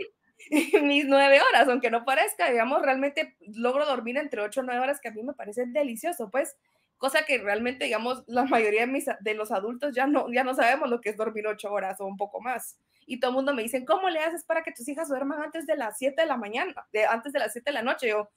mis 0.83 1.07
nueve 1.07 1.40
horas, 1.40 1.68
aunque 1.68 1.90
no 1.90 2.05
parezca, 2.05 2.50
digamos, 2.50 2.83
realmente 2.83 3.37
logro 3.40 3.87
dormir 3.87 4.16
entre 4.16 4.40
ocho 4.40 4.61
o 4.61 4.62
nueve 4.62 4.81
horas, 4.81 5.00
que 5.00 5.09
a 5.09 5.12
mí 5.12 5.22
me 5.22 5.35
parece 5.35 5.66
delicioso, 5.66 6.31
pues, 6.31 6.57
cosa 6.98 7.24
que 7.24 7.38
realmente, 7.38 7.87
digamos, 7.87 8.24
la 8.26 8.44
mayoría 8.44 8.83
de, 8.83 8.87
mis, 8.87 9.07
de 9.20 9.35
los 9.35 9.50
adultos 9.53 9.94
ya 9.94 10.07
no, 10.07 10.31
ya 10.31 10.44
no 10.44 10.55
sabemos 10.55 10.90
lo 10.90 11.00
que 11.00 11.11
es 11.11 11.16
dormir 11.16 11.46
ocho 11.46 11.72
horas 11.72 12.00
o 12.00 12.07
un 12.07 12.16
poco 12.16 12.40
más. 12.40 12.79
Y 13.07 13.18
todo 13.18 13.31
el 13.31 13.37
mundo 13.37 13.55
me 13.55 13.62
dice, 13.62 13.85
¿cómo 13.85 14.11
le 14.11 14.20
haces 14.20 14.44
para 14.44 14.62
que 14.62 14.72
tus 14.72 14.87
hijas 14.87 15.09
duerman 15.09 15.42
antes 15.42 15.66
de 15.66 15.76
las 15.76 15.96
siete 15.96 16.22
de 16.22 16.29
la 16.29 16.37
mañana, 16.37 16.87
de, 16.92 17.07
antes 17.07 17.33
de 17.33 17.38
las 17.38 17.53
siete 17.53 17.70
de 17.70 17.74
la 17.74 17.83
noche? 17.83 18.09
Yo, 18.09 18.29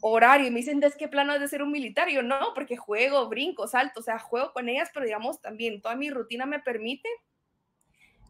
horario, 0.00 0.48
y 0.48 0.50
me 0.50 0.58
dicen, 0.58 0.80
¿de 0.80 0.90
qué 0.90 1.06
plano 1.06 1.34
es 1.34 1.40
de 1.40 1.48
ser 1.48 1.62
un 1.62 1.70
militar? 1.70 2.08
yo, 2.08 2.22
no, 2.22 2.52
porque 2.54 2.76
juego, 2.76 3.28
brinco, 3.28 3.68
salto, 3.68 4.00
o 4.00 4.02
sea, 4.02 4.18
juego 4.18 4.52
con 4.52 4.68
ellas, 4.68 4.90
pero 4.92 5.06
digamos, 5.06 5.40
también 5.40 5.80
toda 5.80 5.94
mi 5.94 6.10
rutina 6.10 6.46
me 6.46 6.58
permite 6.58 7.08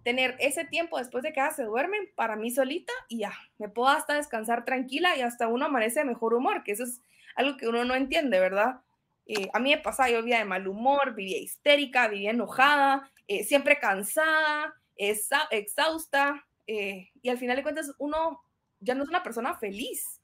tener 0.03 0.37
ese 0.39 0.65
tiempo 0.65 0.99
después 0.99 1.23
de 1.23 1.33
que 1.33 1.41
se 1.55 1.65
duermen 1.65 2.11
para 2.15 2.37
mí 2.37 2.51
solita 2.51 2.93
y 3.09 3.19
ya, 3.19 3.33
me 3.59 3.69
puedo 3.69 3.89
hasta 3.89 4.15
descansar 4.15 4.65
tranquila 4.65 5.17
y 5.17 5.23
hasta 5.23 5.49
uno 5.49 5.67
amanece 5.67 6.01
de 6.01 6.07
mejor 6.07 6.35
humor, 6.35 6.63
que 6.65 6.73
eso 6.73 6.85
es 6.85 7.03
algo 7.37 7.57
que 7.57 7.69
uno 7.69 7.85
no 7.85 7.95
entiende, 7.95 8.41
¿verdad? 8.41 8.81
Eh, 9.27 9.49
a 9.53 9.59
mí 9.59 9.71
me 9.71 9.79
pasaba, 9.79 10.09
yo 10.09 10.23
vivía 10.23 10.39
de 10.39 10.45
mal 10.45 10.67
humor, 10.67 11.15
vivía 11.15 11.39
histérica, 11.39 12.09
vivía 12.09 12.31
enojada, 12.31 13.11
eh, 13.27 13.45
siempre 13.45 13.79
cansada, 13.79 14.75
exhausta, 14.97 16.47
eh, 16.67 17.11
y 17.23 17.29
al 17.29 17.39
final 17.39 17.57
de 17.57 17.63
cuentas 17.63 17.93
uno 17.99 18.43
ya 18.81 18.95
no 18.95 19.03
es 19.03 19.09
una 19.09 19.23
persona 19.23 19.55
feliz, 19.59 20.21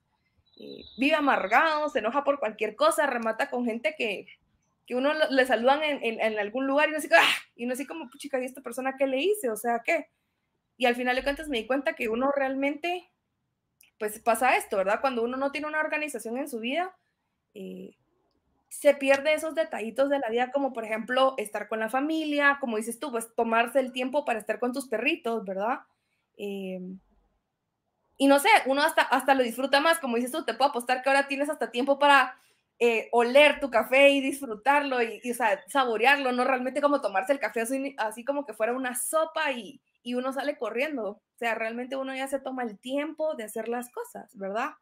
vive 0.97 1.15
amargado, 1.15 1.89
se 1.89 1.99
enoja 1.99 2.25
por 2.25 2.39
cualquier 2.39 2.77
cosa, 2.77 3.07
remata 3.07 3.51
con 3.51 3.65
gente 3.65 3.95
que, 3.97 4.27
que 4.87 4.95
uno 4.95 5.13
le 5.31 5.47
saludan 5.47 5.83
en, 5.83 6.21
en, 6.21 6.39
algún 6.39 6.67
lugar 6.67 6.89
y 6.89 6.91
uno 6.91 6.99
así, 6.99 7.09
¡ah! 7.15 7.87
como, 7.87 8.11
puchica, 8.11 8.39
¿y 8.41 8.45
esta 8.45 8.61
persona 8.61 8.97
qué 8.99 9.07
le 9.07 9.19
hice? 9.19 9.51
O 9.51 9.57
sea, 9.57 9.83
¿qué? 9.85 10.09
Y 10.77 10.87
al 10.87 10.95
final 10.95 11.17
de 11.17 11.23
cuentas 11.23 11.49
me 11.49 11.59
di 11.59 11.67
cuenta 11.67 11.95
que 11.95 12.09
uno 12.09 12.31
realmente, 12.33 13.11
pues 13.99 14.19
pasa 14.21 14.57
esto, 14.57 14.77
¿verdad? 14.77 15.01
Cuando 15.01 15.23
uno 15.23 15.37
no 15.37 15.53
tiene 15.53 15.69
una 15.69 15.81
organización 15.81 16.37
en 16.37 16.49
su 16.49 16.61
vida, 16.61 16.95
eh, 17.55 17.97
se 18.69 18.95
pierde 18.95 19.33
esos 19.33 19.55
detallitos 19.55 20.11
de 20.11 20.19
la 20.19 20.29
vida, 20.29 20.51
como 20.51 20.73
por 20.73 20.85
ejemplo 20.85 21.35
estar 21.39 21.69
con 21.69 21.81
la 21.81 21.89
familia, 21.89 22.59
como 22.61 22.77
dices 22.77 22.99
tú, 22.99 23.11
pues 23.11 23.35
tomarse 23.35 23.79
el 23.79 23.93
tiempo 23.93 24.25
para 24.25 24.41
estar 24.41 24.59
con 24.59 24.73
tus 24.73 24.89
perritos, 24.89 25.45
¿verdad? 25.45 25.81
Eh, 26.37 26.81
y 28.19 28.27
no 28.27 28.39
sé, 28.39 28.49
uno 28.67 28.83
hasta, 28.83 29.03
hasta 29.03 29.35
lo 29.35 29.43
disfruta 29.43 29.81
más, 29.81 29.99
como 29.99 30.17
dices 30.17 30.33
tú, 30.33 30.45
te 30.45 30.55
puedo 30.55 30.71
apostar 30.71 31.03
que 31.03 31.09
ahora 31.09 31.29
tienes 31.29 31.49
hasta 31.49 31.71
tiempo 31.71 31.99
para 31.99 32.37
eh, 32.79 33.09
oler 33.13 33.61
tu 33.61 33.71
café 33.71 34.11
y 34.11 34.21
disfrutarlo 34.21 35.03
y, 35.03 35.31
o 35.31 35.35
sea, 35.35 35.63
saborearlo, 35.69 36.33
no 36.33 36.45
realmente 36.45 36.81
como 36.81 37.01
tomarse 37.01 37.33
el 37.33 37.39
café 37.39 37.63
así, 37.99 38.25
como 38.25 38.45
que 38.45 38.55
fuera 38.55 38.73
una 38.73 38.95
sopa 38.95 39.53
y, 39.53 39.81
y, 40.03 40.15
uno 40.15 40.33
sale 40.33 40.59
corriendo. 40.59 41.09
O 41.11 41.39
sea, 41.39 41.55
realmente 41.55 41.97
uno 41.97 42.15
ya 42.15 42.29
se 42.29 42.41
toma 42.41 42.63
el 42.65 42.79
tiempo 42.79 43.35
de 43.37 43.45
hacer 43.45 43.69
las 43.69 43.91
cosas, 43.91 44.37
¿verdad? 44.37 44.73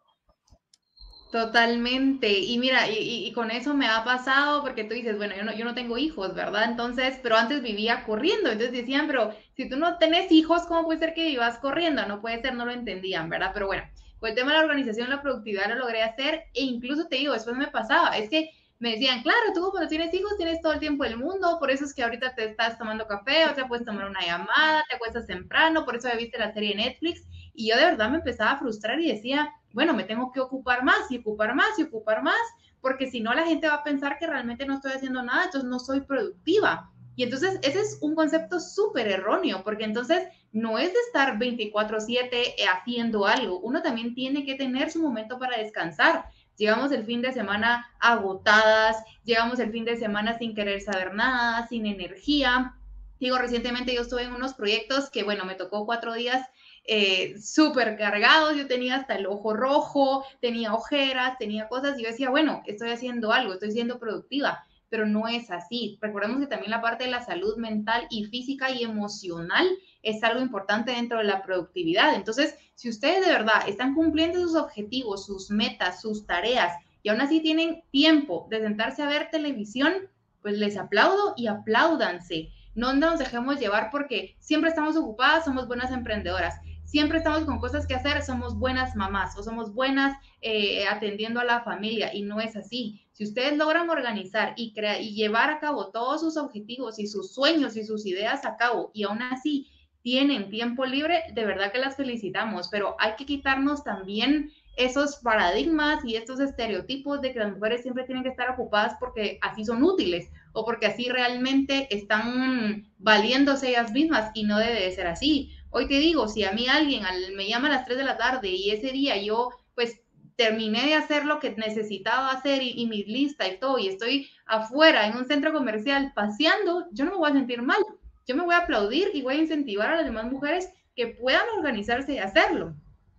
Totalmente. 1.33 2.28
Y 2.31 2.59
mira, 2.59 2.88
y, 2.90 3.33
con 3.33 3.50
eso 3.50 3.72
me 3.72 3.87
ha 3.87 4.05
pasado 4.05 4.61
porque 4.61 4.85
tú 4.85 4.92
dices, 4.92 5.16
bueno, 5.16 5.35
yo 5.35 5.44
no, 5.44 5.55
yo 5.55 5.64
no 5.64 5.74
tengo 5.74 5.96
hijos, 5.96 6.35
¿verdad? 6.35 6.64
Entonces, 6.64 7.18
pero 7.22 7.37
antes 7.37 7.62
vivía 7.62 8.05
corriendo. 8.05 8.50
Entonces 8.50 8.72
decían, 8.72 9.07
pero 9.07 9.35
si 9.57 9.66
tú 9.66 9.78
no 9.78 9.96
tenés 9.96 10.31
hijos, 10.31 10.64
¿cómo 10.66 10.85
puede 10.85 10.98
ser 10.98 11.14
que 11.14 11.24
vivas 11.24 11.59
corriendo? 11.59 12.05
No 12.07 12.20
puede 12.20 12.42
ser, 12.42 12.55
no 12.55 12.66
lo 12.66 12.72
entendían, 12.72 13.31
¿verdad? 13.31 13.52
Pero 13.55 13.66
bueno, 13.66 13.83
pues 14.22 14.30
el 14.30 14.37
tema 14.37 14.52
de 14.52 14.58
la 14.58 14.64
organización, 14.66 15.11
la 15.11 15.20
productividad 15.20 15.68
lo 15.68 15.80
logré 15.80 16.00
hacer 16.00 16.44
e 16.54 16.62
incluso 16.62 17.08
te 17.08 17.16
digo, 17.16 17.32
después 17.32 17.56
me 17.56 17.66
pasaba, 17.66 18.16
es 18.16 18.30
que 18.30 18.50
me 18.78 18.92
decían, 18.92 19.20
claro, 19.22 19.40
tú 19.52 19.68
cuando 19.72 19.88
tienes 19.88 20.14
hijos 20.14 20.37
tienes 20.37 20.61
todo 20.61 20.74
el 20.74 20.78
tiempo 20.78 21.02
del 21.02 21.16
mundo, 21.16 21.56
por 21.58 21.72
eso 21.72 21.85
es 21.85 21.92
que 21.92 22.04
ahorita 22.04 22.37
te 22.37 22.44
estás 22.44 22.78
tomando 22.78 23.08
café, 23.08 23.46
o 23.46 23.54
te 23.54 23.64
puedes 23.64 23.85
tomar 23.85 24.08
una 24.08 24.24
llamada, 24.24 24.85
te 24.88 24.94
acuestas 24.94 25.26
temprano, 25.26 25.85
por 25.85 25.96
eso 25.96 26.08
ya 26.08 26.14
viste 26.14 26.38
la 26.38 26.52
serie 26.52 26.76
Netflix. 26.76 27.26
Y 27.52 27.68
yo 27.68 27.76
de 27.76 27.85
verdad 27.85 28.11
me 28.11 28.18
empezaba 28.18 28.52
a 28.52 28.58
frustrar 28.61 29.00
y 29.00 29.11
decía, 29.11 29.52
bueno, 29.72 29.92
me 29.92 30.04
tengo 30.04 30.30
que 30.30 30.38
ocupar 30.38 30.85
más 30.85 31.11
y 31.11 31.18
ocupar 31.18 31.56
más 31.56 31.76
y 31.78 31.82
ocupar 31.82 32.22
más, 32.22 32.40
porque 32.80 33.11
si 33.11 33.20
no 33.20 33.35
la 33.35 33.44
gente 33.44 33.66
va 33.66 33.74
a 33.74 33.85
pensar 33.85 34.18
que 34.18 34.28
realmente 34.28 34.66
no 34.66 34.74
estoy 34.74 34.92
haciendo 34.92 35.20
nada, 35.24 35.46
entonces 35.46 35.68
no 35.68 35.80
soy 35.80 36.02
productiva. 36.02 36.91
Y 37.16 37.25
entonces 37.25 37.59
ese 37.62 37.81
es 37.81 37.98
un 38.01 38.14
concepto 38.14 38.61
súper 38.61 39.09
erróneo, 39.09 39.62
porque 39.64 39.85
entonces 39.85 40.27
no 40.53 40.79
es 40.79 40.92
de 40.92 40.98
estar 41.07 41.38
24/7 41.38 42.55
haciendo 42.72 43.27
algo, 43.27 43.61
uno 43.61 43.83
también 43.83 44.14
tiene 44.14 44.44
que 44.44 44.55
tener 44.55 44.90
su 44.90 45.03
momento 45.03 45.38
para 45.38 45.59
descansar. 45.59 46.27
Llegamos 46.57 46.92
el 46.92 47.05
fin 47.05 47.22
de 47.22 47.33
semana 47.33 47.87
agotadas, 48.01 48.96
llegamos 49.25 49.59
el 49.59 49.72
fin 49.72 49.85
de 49.85 49.96
semana 49.96 50.38
sin 50.38 50.55
querer 50.55 50.81
saber 50.81 51.14
nada, 51.14 51.66
sin 51.66 51.87
energía. 51.87 52.75
Digo, 53.18 53.38
recientemente 53.38 53.94
yo 53.94 54.03
estuve 54.03 54.25
en 54.25 54.33
unos 54.33 54.55
proyectos 54.55 55.09
que, 55.09 55.22
bueno, 55.22 55.44
me 55.44 55.55
tocó 55.55 55.87
cuatro 55.87 56.12
días 56.12 56.44
eh, 56.85 57.40
súper 57.40 57.96
cargados, 57.96 58.57
yo 58.57 58.66
tenía 58.66 58.96
hasta 58.96 59.14
el 59.14 59.27
ojo 59.27 59.55
rojo, 59.55 60.25
tenía 60.40 60.75
ojeras, 60.75 61.38
tenía 61.38 61.68
cosas, 61.68 61.96
y 61.98 62.03
yo 62.03 62.09
decía, 62.09 62.31
bueno, 62.31 62.62
estoy 62.66 62.90
haciendo 62.90 63.33
algo, 63.33 63.53
estoy 63.53 63.70
siendo 63.70 64.01
productiva, 64.01 64.64
pero 64.92 65.07
no 65.07 65.26
es 65.26 65.50
así. 65.50 65.98
Recordemos 66.02 66.38
que 66.38 66.46
también 66.46 66.70
la 66.70 66.83
parte 66.83 67.05
de 67.05 67.11
la 67.11 67.24
salud 67.24 67.57
mental 67.57 68.07
y 68.11 68.24
física 68.24 68.70
y 68.70 68.85
emocional 68.85 69.66
es 70.02 70.22
algo 70.22 70.42
importante 70.42 70.92
dentro 70.92 71.16
de 71.16 71.24
la 71.24 71.42
productividad. 71.42 72.14
Entonces, 72.14 72.55
si 72.74 72.90
ustedes 72.90 73.24
de 73.24 73.33
verdad 73.33 73.66
están 73.66 73.94
cumpliendo 73.94 74.38
sus 74.38 74.55
objetivos, 74.55 75.24
sus 75.24 75.50
metas, 75.50 76.02
sus 76.02 76.26
tareas, 76.26 76.76
y 77.02 77.09
aún 77.09 77.22
así 77.22 77.40
tienen 77.40 77.83
tiempo 77.90 78.46
de 78.50 78.61
sentarse 78.61 79.02
a 79.02 79.09
ver 79.09 79.31
televisión, 79.31 79.94
pues 80.42 80.59
les 80.59 80.76
aplaudo 80.76 81.33
y 81.38 81.46
apláudanse. 81.46 82.50
No 82.74 82.92
nos 82.92 83.18
dejemos 83.18 83.59
llevar 83.59 83.88
porque 83.90 84.37
siempre 84.40 84.68
estamos 84.68 84.94
ocupadas, 84.98 85.46
somos 85.46 85.68
buenas 85.68 85.90
emprendedoras 85.90 86.61
siempre 86.92 87.16
estamos 87.16 87.44
con 87.44 87.59
cosas 87.59 87.87
que 87.87 87.94
hacer, 87.94 88.22
somos 88.22 88.59
buenas 88.59 88.94
mamás 88.96 89.37
o 89.38 89.42
somos 89.42 89.72
buenas 89.72 90.14
eh, 90.42 90.87
atendiendo 90.87 91.40
a 91.40 91.44
la 91.44 91.62
familia 91.62 92.14
y 92.14 92.20
no 92.20 92.38
es 92.38 92.55
así. 92.55 93.02
Si 93.12 93.25
ustedes 93.25 93.57
logran 93.57 93.90
organizar 93.90 94.55
y, 94.57 94.72
crear, 94.72 95.01
y 95.01 95.14
llevar 95.14 95.51
a 95.51 95.61
cabo 95.61 95.90
todos 95.90 96.20
sus 96.20 96.37
objetivos 96.37 96.98
y 96.98 97.07
sus 97.07 97.35
sueños 97.35 97.77
y 97.77 97.85
sus 97.85 98.07
ideas 98.07 98.44
a 98.44 98.57
cabo 98.57 98.90
y 98.94 99.05
aún 99.05 99.22
así 99.22 99.68
tienen 100.03 100.51
tiempo 100.51 100.85
libre, 100.85 101.22
de 101.33 101.44
verdad 101.44 101.70
que 101.70 101.79
las 101.79 101.96
felicitamos, 101.96 102.68
pero 102.68 102.96
hay 102.98 103.14
que 103.16 103.27
quitarnos 103.27 103.85
también 103.85 104.51
esos 104.77 105.16
paradigmas 105.16 106.05
y 106.05 106.16
estos 106.16 106.40
estereotipos 106.40 107.20
de 107.20 107.33
que 107.33 107.38
las 107.38 107.53
mujeres 107.53 107.83
siempre 107.83 108.05
tienen 108.05 108.25
que 108.25 108.31
estar 108.31 108.51
ocupadas 108.51 108.96
porque 108.98 109.38
así 109.42 109.64
son 109.64 109.83
útiles 109.83 110.31
o 110.53 110.64
porque 110.64 110.87
así 110.87 111.09
realmente 111.09 111.94
están 111.94 112.90
valiéndose 112.98 113.68
ellas 113.68 113.92
mismas 113.92 114.31
y 114.35 114.44
no 114.44 114.59
debe 114.59 114.81
de 114.81 114.92
ser 114.92 115.07
así. 115.07 115.53
Hoy 115.70 115.87
te 115.87 115.98
digo, 115.98 116.27
si 116.29 116.44
a 116.44 116.53
mí 116.53 116.66
alguien 116.68 117.05
me 117.37 117.46
llama 117.46 117.68
a 117.68 117.72
las 117.72 117.85
3 117.85 117.98
de 117.98 118.05
la 118.05 118.16
tarde 118.16 118.48
y 118.48 118.70
ese 118.70 118.92
día 118.92 119.16
yo 119.22 119.51
pues 119.75 120.01
terminé 120.37 120.87
de 120.87 120.95
hacer 120.95 121.25
lo 121.25 121.38
que 121.38 121.51
necesitaba 121.53 122.31
hacer 122.31 122.62
y, 122.62 122.87
mi 122.87 123.05
lista 123.05 123.47
y 123.47 123.59
todo 123.59 123.79
y 123.79 123.88
estoy 123.88 124.29
afuera 124.47 125.07
en 125.07 125.16
un 125.16 125.27
centro 125.27 125.53
comercial 125.53 126.12
paseando, 126.14 126.87
yo 126.92 127.05
no 127.05 127.12
me 127.12 127.16
voy 127.18 127.31
a 127.31 127.35
sentir 127.35 127.62
mal. 127.62 127.83
Yo 128.27 128.37
me 128.37 128.45
voy 128.45 128.55
a 128.55 128.59
aplaudir 128.59 129.11
y 129.14 129.23
voy 129.23 129.35
a 129.35 129.40
incentivar 129.42 129.90
a 129.90 129.97
las 129.97 130.05
demás 130.05 130.31
mujeres 130.31 130.71
que 130.95 131.09
puedan 131.09 131.49
organizarse 131.57 132.14
y 132.14 132.18
hacerlo. 132.18 132.75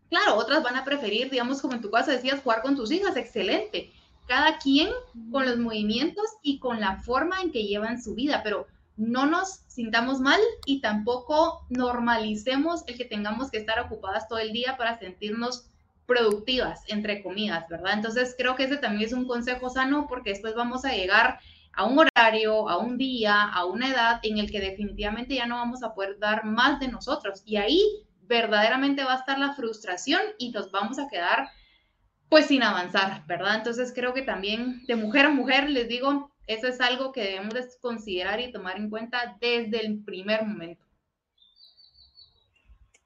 Claro, 0.09 0.35
otras 0.35 0.63
van 0.63 0.75
a 0.75 0.85
preferir, 0.85 1.29
digamos, 1.29 1.61
como 1.61 1.73
en 1.73 1.81
tu 1.81 1.91
caso 1.91 2.11
decías, 2.11 2.41
jugar 2.41 2.61
con 2.61 2.75
tus 2.75 2.91
hijas, 2.91 3.17
excelente. 3.17 3.91
Cada 4.27 4.57
quien 4.59 4.89
con 5.31 5.45
los 5.45 5.57
movimientos 5.57 6.25
y 6.41 6.59
con 6.59 6.79
la 6.79 6.97
forma 7.01 7.41
en 7.41 7.51
que 7.51 7.65
llevan 7.65 8.01
su 8.01 8.15
vida, 8.15 8.41
pero 8.43 8.67
no 8.95 9.25
nos 9.25 9.61
sintamos 9.67 10.19
mal 10.19 10.39
y 10.65 10.81
tampoco 10.81 11.65
normalicemos 11.69 12.83
el 12.87 12.95
que 12.95 13.05
tengamos 13.05 13.49
que 13.49 13.57
estar 13.57 13.79
ocupadas 13.79 14.27
todo 14.27 14.39
el 14.39 14.53
día 14.53 14.77
para 14.77 14.99
sentirnos 14.99 15.69
productivas, 16.05 16.81
entre 16.87 17.23
comillas, 17.23 17.67
¿verdad? 17.69 17.93
Entonces 17.93 18.35
creo 18.37 18.55
que 18.55 18.65
ese 18.65 18.77
también 18.77 19.07
es 19.07 19.13
un 19.13 19.27
consejo 19.27 19.69
sano 19.69 20.07
porque 20.07 20.31
después 20.31 20.55
vamos 20.55 20.85
a 20.85 20.93
llegar 20.93 21.39
a 21.73 21.85
un 21.85 21.97
horario, 21.99 22.69
a 22.69 22.77
un 22.77 22.97
día, 22.97 23.41
a 23.41 23.65
una 23.65 23.89
edad 23.89 24.19
en 24.23 24.37
el 24.37 24.51
que 24.51 24.59
definitivamente 24.59 25.35
ya 25.35 25.47
no 25.47 25.55
vamos 25.55 25.83
a 25.83 25.93
poder 25.93 26.19
dar 26.19 26.45
más 26.45 26.79
de 26.79 26.87
nosotros 26.87 27.41
y 27.45 27.57
ahí 27.57 27.81
verdaderamente 28.21 29.03
va 29.03 29.13
a 29.13 29.17
estar 29.17 29.39
la 29.39 29.53
frustración 29.53 30.21
y 30.37 30.51
nos 30.51 30.71
vamos 30.71 30.99
a 30.99 31.07
quedar 31.07 31.49
pues 32.29 32.47
sin 32.47 32.63
avanzar, 32.63 33.25
¿verdad? 33.27 33.57
Entonces 33.57 33.91
creo 33.93 34.13
que 34.13 34.23
también 34.23 34.85
de 34.87 34.95
mujer 34.95 35.27
a 35.27 35.29
mujer 35.29 35.69
les 35.69 35.87
digo, 35.87 36.31
eso 36.47 36.67
es 36.67 36.81
algo 36.81 37.11
que 37.11 37.21
debemos 37.21 37.53
considerar 37.79 38.39
y 38.39 38.51
tomar 38.51 38.77
en 38.77 38.89
cuenta 38.89 39.37
desde 39.39 39.85
el 39.85 40.03
primer 40.03 40.45
momento. 40.45 40.83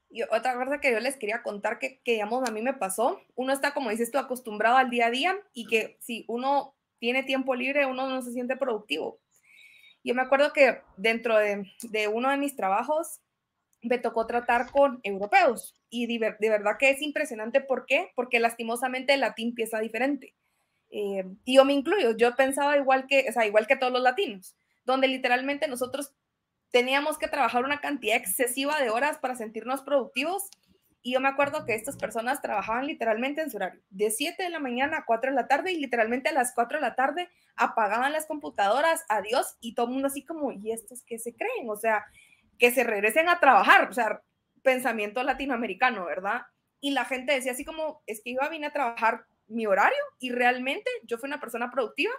Y 0.09 0.23
otra 0.23 0.55
cosa 0.55 0.79
que 0.79 0.91
yo 0.91 0.99
les 0.99 1.17
quería 1.17 1.43
contar 1.43 1.79
que, 1.79 1.99
que, 2.03 2.13
digamos, 2.13 2.47
a 2.47 2.51
mí 2.51 2.61
me 2.61 2.73
pasó, 2.73 3.21
uno 3.35 3.53
está, 3.53 3.73
como 3.73 3.89
dices 3.89 4.11
tú, 4.11 4.17
acostumbrado 4.17 4.77
al 4.77 4.89
día 4.89 5.07
a 5.07 5.11
día 5.11 5.37
y 5.53 5.67
que 5.67 5.97
si 5.99 6.23
uno 6.27 6.75
tiene 6.99 7.23
tiempo 7.23 7.55
libre, 7.55 7.85
uno 7.85 8.07
no 8.09 8.21
se 8.21 8.31
siente 8.31 8.55
productivo. 8.55 9.19
Yo 10.03 10.15
me 10.15 10.21
acuerdo 10.21 10.53
que 10.53 10.81
dentro 10.95 11.37
de, 11.37 11.65
de 11.83 12.07
uno 12.07 12.29
de 12.29 12.37
mis 12.37 12.55
trabajos 12.55 13.19
me 13.81 13.97
tocó 13.97 14.25
tratar 14.25 14.71
con 14.71 14.99
europeos 15.03 15.75
y 15.89 16.07
de, 16.17 16.35
de 16.39 16.49
verdad 16.49 16.77
que 16.79 16.89
es 16.89 17.01
impresionante. 17.01 17.61
¿Por 17.61 17.85
qué? 17.85 18.11
Porque 18.15 18.39
lastimosamente 18.39 19.13
el 19.13 19.21
latín 19.21 19.53
piensa 19.53 19.79
diferente. 19.79 20.35
Eh, 20.89 21.25
y 21.43 21.55
yo 21.55 21.65
me 21.65 21.73
incluyo, 21.73 22.15
yo 22.15 22.35
pensaba 22.35 22.77
igual 22.77 23.07
que, 23.07 23.25
o 23.29 23.31
sea, 23.33 23.45
igual 23.45 23.67
que 23.67 23.75
todos 23.75 23.91
los 23.91 24.01
latinos, 24.01 24.55
donde 24.85 25.07
literalmente 25.07 25.67
nosotros 25.67 26.13
teníamos 26.71 27.17
que 27.17 27.27
trabajar 27.27 27.63
una 27.63 27.79
cantidad 27.79 28.17
excesiva 28.17 28.79
de 28.79 28.89
horas 28.89 29.17
para 29.19 29.35
sentirnos 29.35 29.81
productivos. 29.81 30.49
Y 31.01 31.13
yo 31.13 31.19
me 31.21 31.29
acuerdo 31.29 31.65
que 31.65 31.75
estas 31.75 31.97
personas 31.97 32.41
trabajaban 32.41 32.85
literalmente 32.85 33.41
en 33.41 33.49
su 33.49 33.57
horario, 33.57 33.81
de 33.89 34.11
7 34.11 34.43
de 34.43 34.49
la 34.49 34.59
mañana 34.59 34.97
a 34.97 35.05
4 35.05 35.31
de 35.31 35.35
la 35.35 35.47
tarde 35.47 35.71
y 35.71 35.79
literalmente 35.79 36.29
a 36.29 36.33
las 36.33 36.53
4 36.53 36.79
de 36.79 36.81
la 36.81 36.95
tarde 36.95 37.29
apagaban 37.55 38.11
las 38.11 38.25
computadoras, 38.25 39.05
adiós, 39.07 39.57
y 39.61 39.73
todo 39.73 39.87
el 39.87 39.93
mundo 39.93 40.07
así 40.07 40.25
como, 40.25 40.51
¿y 40.51 40.71
estos 40.71 41.03
qué 41.05 41.17
se 41.17 41.33
creen? 41.33 41.69
O 41.69 41.77
sea, 41.77 42.05
que 42.59 42.71
se 42.71 42.83
regresen 42.83 43.29
a 43.29 43.39
trabajar, 43.39 43.89
o 43.89 43.93
sea, 43.93 44.21
pensamiento 44.63 45.23
latinoamericano, 45.23 46.05
¿verdad? 46.05 46.41
Y 46.81 46.91
la 46.91 47.05
gente 47.05 47.33
decía 47.33 47.53
así 47.53 47.63
como, 47.63 48.01
es 48.05 48.21
que 48.23 48.33
yo 48.33 48.49
vine 48.49 48.67
a 48.67 48.73
trabajar 48.73 49.25
mi 49.47 49.65
horario 49.65 49.97
y 50.19 50.31
realmente 50.31 50.89
yo 51.03 51.17
fui 51.17 51.27
una 51.27 51.39
persona 51.39 51.71
productiva 51.71 52.13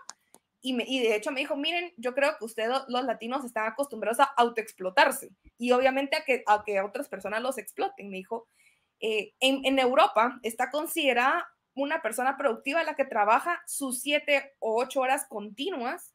y, 0.60 0.72
me, 0.72 0.84
y 0.86 1.00
de 1.00 1.14
hecho 1.14 1.30
me 1.30 1.40
dijo, 1.40 1.56
miren, 1.56 1.92
yo 1.96 2.14
creo 2.14 2.36
que 2.38 2.44
ustedes 2.44 2.70
los 2.88 3.04
latinos 3.04 3.44
están 3.44 3.66
acostumbrados 3.66 4.20
a 4.20 4.24
autoexplotarse 4.24 5.30
y 5.56 5.72
obviamente 5.72 6.16
a 6.16 6.24
que, 6.24 6.42
a 6.46 6.62
que 6.64 6.80
otras 6.80 7.08
personas 7.08 7.42
los 7.42 7.58
exploten. 7.58 8.10
Me 8.10 8.16
dijo, 8.16 8.48
eh, 9.00 9.34
en, 9.40 9.64
en, 9.64 9.78
Europa 9.78 10.40
está 10.42 10.70
considerada 10.70 11.48
una 11.74 12.02
persona 12.02 12.36
productiva 12.36 12.82
la 12.82 12.96
que 12.96 13.04
trabaja 13.04 13.62
sus 13.66 14.00
siete 14.00 14.54
o 14.58 14.80
ocho 14.80 15.00
horas 15.00 15.26
continuas 15.28 16.12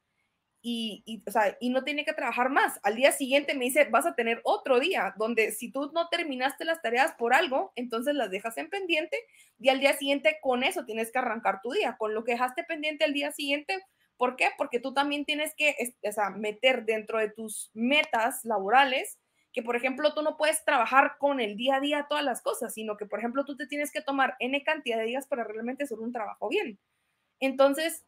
y, 0.66 1.04
y, 1.06 1.22
o 1.28 1.32
sea, 1.32 1.58
y 1.60 1.70
no 1.70 1.84
tiene 1.84 2.06
que 2.06 2.14
trabajar 2.14 2.50
más. 2.50 2.80
Al 2.84 2.96
día 2.96 3.12
siguiente 3.12 3.54
me 3.54 3.66
dice, 3.66 3.86
vas 3.86 4.06
a 4.06 4.16
tener 4.16 4.42
otro 4.44 4.80
día 4.80 5.14
donde 5.18 5.52
si 5.52 5.70
tú 5.72 5.92
no 5.94 6.08
terminaste 6.08 6.64
las 6.64 6.82
tareas 6.82 7.14
por 7.14 7.34
algo, 7.34 7.74
entonces 7.76 8.16
las 8.16 8.32
dejas 8.32 8.58
en 8.58 8.70
pendiente 8.70 9.18
y 9.60 9.70
al 9.70 9.82
día 9.82 9.94
siguiente 9.98 10.38
con 10.42 10.64
eso 10.64 10.86
tienes 10.86 11.12
que 11.12 11.20
arrancar 11.20 11.62
tu 11.62 11.72
día, 11.72 11.98
con 11.98 12.14
lo 12.14 12.24
que 12.24 12.34
dejaste 12.34 12.64
pendiente 12.64 13.04
al 13.04 13.14
día 13.14 13.32
siguiente. 13.32 13.82
¿Por 14.17 14.36
qué? 14.36 14.49
Porque 14.58 14.80
tú 14.80 14.93
también 14.93 15.26
tienes 15.26 15.54
que 15.56 15.76
o 16.08 16.12
sea, 16.12 16.30
meter 16.30 16.86
dentro 16.86 17.19
de 17.19 17.30
tus 17.30 17.71
metas 17.73 18.45
laborales 18.45 19.19
que, 19.54 19.62
por 19.62 19.76
ejemplo, 19.76 20.13
tú 20.13 20.23
no 20.23 20.36
puedes 20.36 20.65
trabajar 20.65 21.17
con 21.19 21.39
el 21.39 21.56
día 21.56 21.76
a 21.76 21.80
día 21.80 22.08
todas 22.10 22.23
las 22.23 22.41
cosas, 22.41 22.73
sino 22.73 22.97
que, 22.97 23.06
por 23.06 23.19
ejemplo, 23.19 23.45
tú 23.45 23.56
te 23.56 23.67
tienes 23.67 23.91
que 23.91 24.02
tomar 24.02 24.36
N 24.39 24.63
cantidad 24.63 24.97
de 24.97 25.06
días 25.06 25.28
para 25.28 25.43
realmente 25.43 25.84
hacer 25.84 25.99
un 25.99 26.12
trabajo 26.12 26.49
bien. 26.49 26.80
Entonces, 27.39 28.04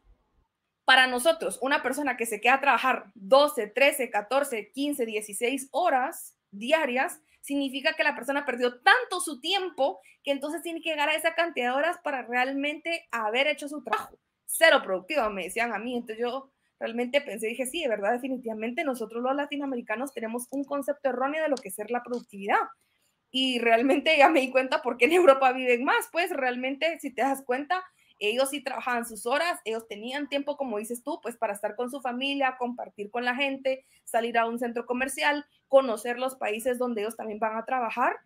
para 0.84 1.06
nosotros, 1.06 1.58
una 1.62 1.82
persona 1.82 2.16
que 2.16 2.26
se 2.26 2.40
queda 2.40 2.54
a 2.54 2.60
trabajar 2.60 3.10
12, 3.14 3.68
13, 3.68 4.10
14, 4.10 4.72
15, 4.72 5.06
16 5.06 5.68
horas 5.70 6.36
diarias, 6.50 7.20
significa 7.40 7.94
que 7.94 8.04
la 8.04 8.16
persona 8.16 8.44
perdió 8.44 8.80
tanto 8.80 9.20
su 9.20 9.40
tiempo 9.40 10.00
que 10.24 10.32
entonces 10.32 10.62
tiene 10.62 10.80
que 10.82 10.90
llegar 10.90 11.08
a 11.08 11.14
esa 11.14 11.34
cantidad 11.34 11.70
de 11.70 11.76
horas 11.76 11.98
para 12.02 12.22
realmente 12.22 13.06
haber 13.12 13.46
hecho 13.46 13.68
su 13.68 13.84
trabajo. 13.84 14.18
Cero 14.46 14.80
productivo, 14.82 15.28
me 15.30 15.44
decían 15.44 15.72
a 15.74 15.78
mí. 15.78 15.96
Entonces 15.96 16.18
yo 16.18 16.50
realmente 16.78 17.20
pensé, 17.20 17.48
dije, 17.48 17.66
sí, 17.66 17.82
de 17.82 17.88
verdad, 17.88 18.12
definitivamente 18.12 18.84
nosotros 18.84 19.22
los 19.22 19.34
latinoamericanos 19.34 20.12
tenemos 20.12 20.46
un 20.50 20.64
concepto 20.64 21.10
erróneo 21.10 21.42
de 21.42 21.48
lo 21.48 21.56
que 21.56 21.68
es 21.68 21.76
la 21.90 22.02
productividad. 22.02 22.60
Y 23.30 23.58
realmente 23.58 24.16
ya 24.16 24.28
me 24.28 24.40
di 24.40 24.50
cuenta 24.50 24.82
por 24.82 24.96
qué 24.96 25.06
en 25.06 25.12
Europa 25.12 25.52
viven 25.52 25.84
más. 25.84 26.08
Pues 26.12 26.30
realmente, 26.30 26.98
si 27.00 27.12
te 27.12 27.22
das 27.22 27.42
cuenta, 27.44 27.84
ellos 28.18 28.50
sí 28.50 28.62
trabajaban 28.62 29.06
sus 29.06 29.26
horas, 29.26 29.60
ellos 29.64 29.86
tenían 29.88 30.28
tiempo, 30.28 30.56
como 30.56 30.78
dices 30.78 31.02
tú, 31.02 31.20
pues 31.22 31.36
para 31.36 31.52
estar 31.52 31.76
con 31.76 31.90
su 31.90 32.00
familia, 32.00 32.56
compartir 32.58 33.10
con 33.10 33.24
la 33.24 33.34
gente, 33.34 33.84
salir 34.04 34.38
a 34.38 34.46
un 34.46 34.58
centro 34.58 34.86
comercial, 34.86 35.44
conocer 35.68 36.18
los 36.18 36.36
países 36.36 36.78
donde 36.78 37.02
ellos 37.02 37.16
también 37.16 37.38
van 37.38 37.56
a 37.56 37.64
trabajar 37.64 38.16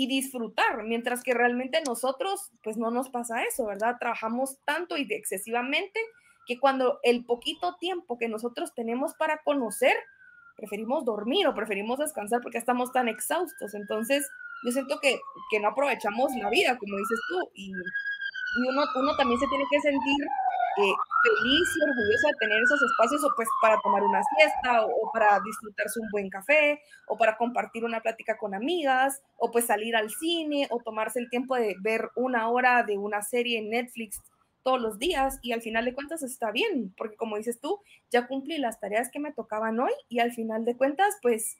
y 0.00 0.06
disfrutar, 0.06 0.82
mientras 0.84 1.22
que 1.22 1.34
realmente 1.34 1.82
nosotros, 1.86 2.52
pues 2.62 2.78
no 2.78 2.90
nos 2.90 3.10
pasa 3.10 3.42
eso, 3.42 3.66
¿verdad? 3.66 3.96
Trabajamos 4.00 4.56
tanto 4.64 4.96
y 4.96 5.02
excesivamente 5.10 6.00
que 6.46 6.58
cuando 6.58 7.00
el 7.02 7.26
poquito 7.26 7.76
tiempo 7.78 8.16
que 8.16 8.26
nosotros 8.26 8.72
tenemos 8.74 9.12
para 9.18 9.42
conocer, 9.44 9.92
preferimos 10.56 11.04
dormir 11.04 11.46
o 11.46 11.54
preferimos 11.54 11.98
descansar 11.98 12.40
porque 12.40 12.56
estamos 12.56 12.92
tan 12.92 13.08
exhaustos. 13.08 13.74
Entonces, 13.74 14.26
yo 14.64 14.72
siento 14.72 14.98
que, 15.02 15.20
que 15.50 15.60
no 15.60 15.68
aprovechamos 15.68 16.34
la 16.34 16.48
vida, 16.48 16.78
como 16.78 16.96
dices 16.96 17.20
tú, 17.28 17.50
y, 17.52 17.70
uno, 18.70 18.82
uno 18.96 19.16
también 19.18 19.38
se 19.38 19.48
tiene 19.48 19.64
que 19.70 19.80
sentir 19.82 20.26
feliz 21.22 21.68
y 21.76 21.82
orgulloso 21.82 22.28
de 22.28 22.34
tener 22.38 22.62
esos 22.62 22.82
espacios 22.82 23.24
o 23.24 23.28
pues 23.36 23.48
para 23.60 23.80
tomar 23.80 24.02
una 24.02 24.22
siesta 24.36 24.86
o, 24.86 25.10
para 25.12 25.40
disfrutarse 25.40 26.00
un 26.00 26.08
buen 26.10 26.30
café 26.30 26.80
o 27.06 27.16
para 27.16 27.36
compartir 27.36 27.84
una 27.84 28.00
plática 28.00 28.36
con 28.38 28.54
amigas 28.54 29.22
o 29.36 29.50
pues 29.50 29.66
salir 29.66 29.96
al 29.96 30.10
cine 30.10 30.66
o 30.70 30.80
tomarse 30.80 31.18
el 31.20 31.30
tiempo 31.30 31.56
de 31.56 31.76
ver 31.80 32.10
una 32.14 32.48
hora 32.48 32.82
de 32.82 32.98
una 32.98 33.22
serie 33.22 33.58
en 33.58 33.70
Netflix 33.70 34.20
todos 34.62 34.80
los 34.80 34.98
días 34.98 35.38
y 35.42 35.52
al 35.52 35.62
final 35.62 35.84
de 35.86 35.94
cuentas 35.94 36.22
está 36.22 36.50
bien, 36.50 36.92
porque 36.96 37.16
como 37.16 37.36
dices 37.36 37.60
tú, 37.60 37.80
ya 38.10 38.26
cumplí 38.26 38.58
las 38.58 38.78
tareas 38.78 39.10
que 39.10 39.18
me 39.18 39.32
tocaban 39.32 39.80
hoy 39.80 39.92
y 40.08 40.18
al 40.18 40.32
final 40.32 40.64
de 40.64 40.76
cuentas 40.76 41.16
pues 41.22 41.56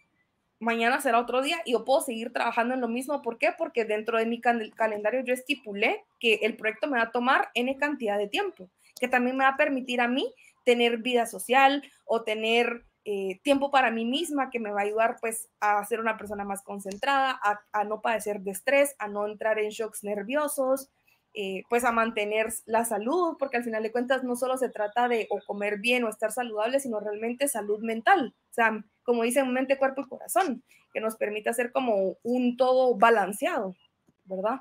mañana 0.58 1.00
será 1.00 1.18
otro 1.18 1.40
día 1.40 1.56
y 1.64 1.72
yo 1.72 1.84
puedo 1.84 2.02
seguir 2.02 2.32
trabajando 2.32 2.74
en 2.74 2.82
lo 2.82 2.88
mismo. 2.88 3.22
¿Por 3.22 3.38
qué? 3.38 3.52
Porque 3.56 3.86
dentro 3.86 4.18
de 4.18 4.26
mi 4.26 4.40
calendario 4.40 5.24
yo 5.24 5.32
estipulé 5.32 6.04
que 6.18 6.40
el 6.42 6.56
proyecto 6.56 6.86
me 6.86 6.98
va 6.98 7.04
a 7.04 7.10
tomar 7.10 7.50
N 7.54 7.74
cantidad 7.78 8.18
de 8.18 8.28
tiempo 8.28 8.68
que 8.98 9.08
también 9.08 9.36
me 9.36 9.44
va 9.44 9.50
a 9.50 9.56
permitir 9.56 10.00
a 10.00 10.08
mí 10.08 10.32
tener 10.64 10.98
vida 10.98 11.26
social 11.26 11.82
o 12.04 12.22
tener 12.22 12.84
eh, 13.04 13.40
tiempo 13.42 13.70
para 13.70 13.90
mí 13.90 14.04
misma 14.04 14.50
que 14.50 14.60
me 14.60 14.70
va 14.70 14.80
a 14.80 14.84
ayudar 14.84 15.16
pues 15.20 15.48
a 15.60 15.82
ser 15.86 16.00
una 16.00 16.18
persona 16.18 16.44
más 16.44 16.62
concentrada, 16.62 17.40
a, 17.72 17.84
no 17.84 18.02
padecer 18.02 18.40
de 18.40 18.50
estrés, 18.50 18.94
a 18.98 19.08
no 19.08 19.26
entrar 19.26 19.58
en 19.58 19.70
shocks 19.70 20.04
nerviosos, 20.04 20.90
eh, 21.32 21.62
pues 21.70 21.84
a 21.84 21.92
mantener 21.92 22.52
la 22.66 22.84
salud, 22.84 23.36
porque 23.38 23.56
al 23.56 23.64
final 23.64 23.82
de 23.82 23.92
cuentas 23.92 24.22
no 24.22 24.36
solo 24.36 24.58
se 24.58 24.68
trata 24.68 25.08
de 25.08 25.28
o 25.30 25.40
comer 25.46 25.78
bien 25.78 26.04
o 26.04 26.10
estar 26.10 26.30
saludable, 26.30 26.78
sino 26.78 27.00
realmente 27.00 27.48
salud 27.48 27.80
mental, 27.80 28.34
o 28.50 28.52
sea, 28.52 28.84
como 29.02 29.22
dicen, 29.22 29.52
mente, 29.52 29.78
cuerpo 29.78 30.02
y 30.02 30.08
corazón, 30.08 30.62
que 30.92 31.00
nos 31.00 31.16
permita 31.16 31.52
ser 31.52 31.72
como 31.72 32.16
un 32.22 32.56
todo 32.56 32.96
balanceado, 32.96 33.76
¿verdad? 34.24 34.60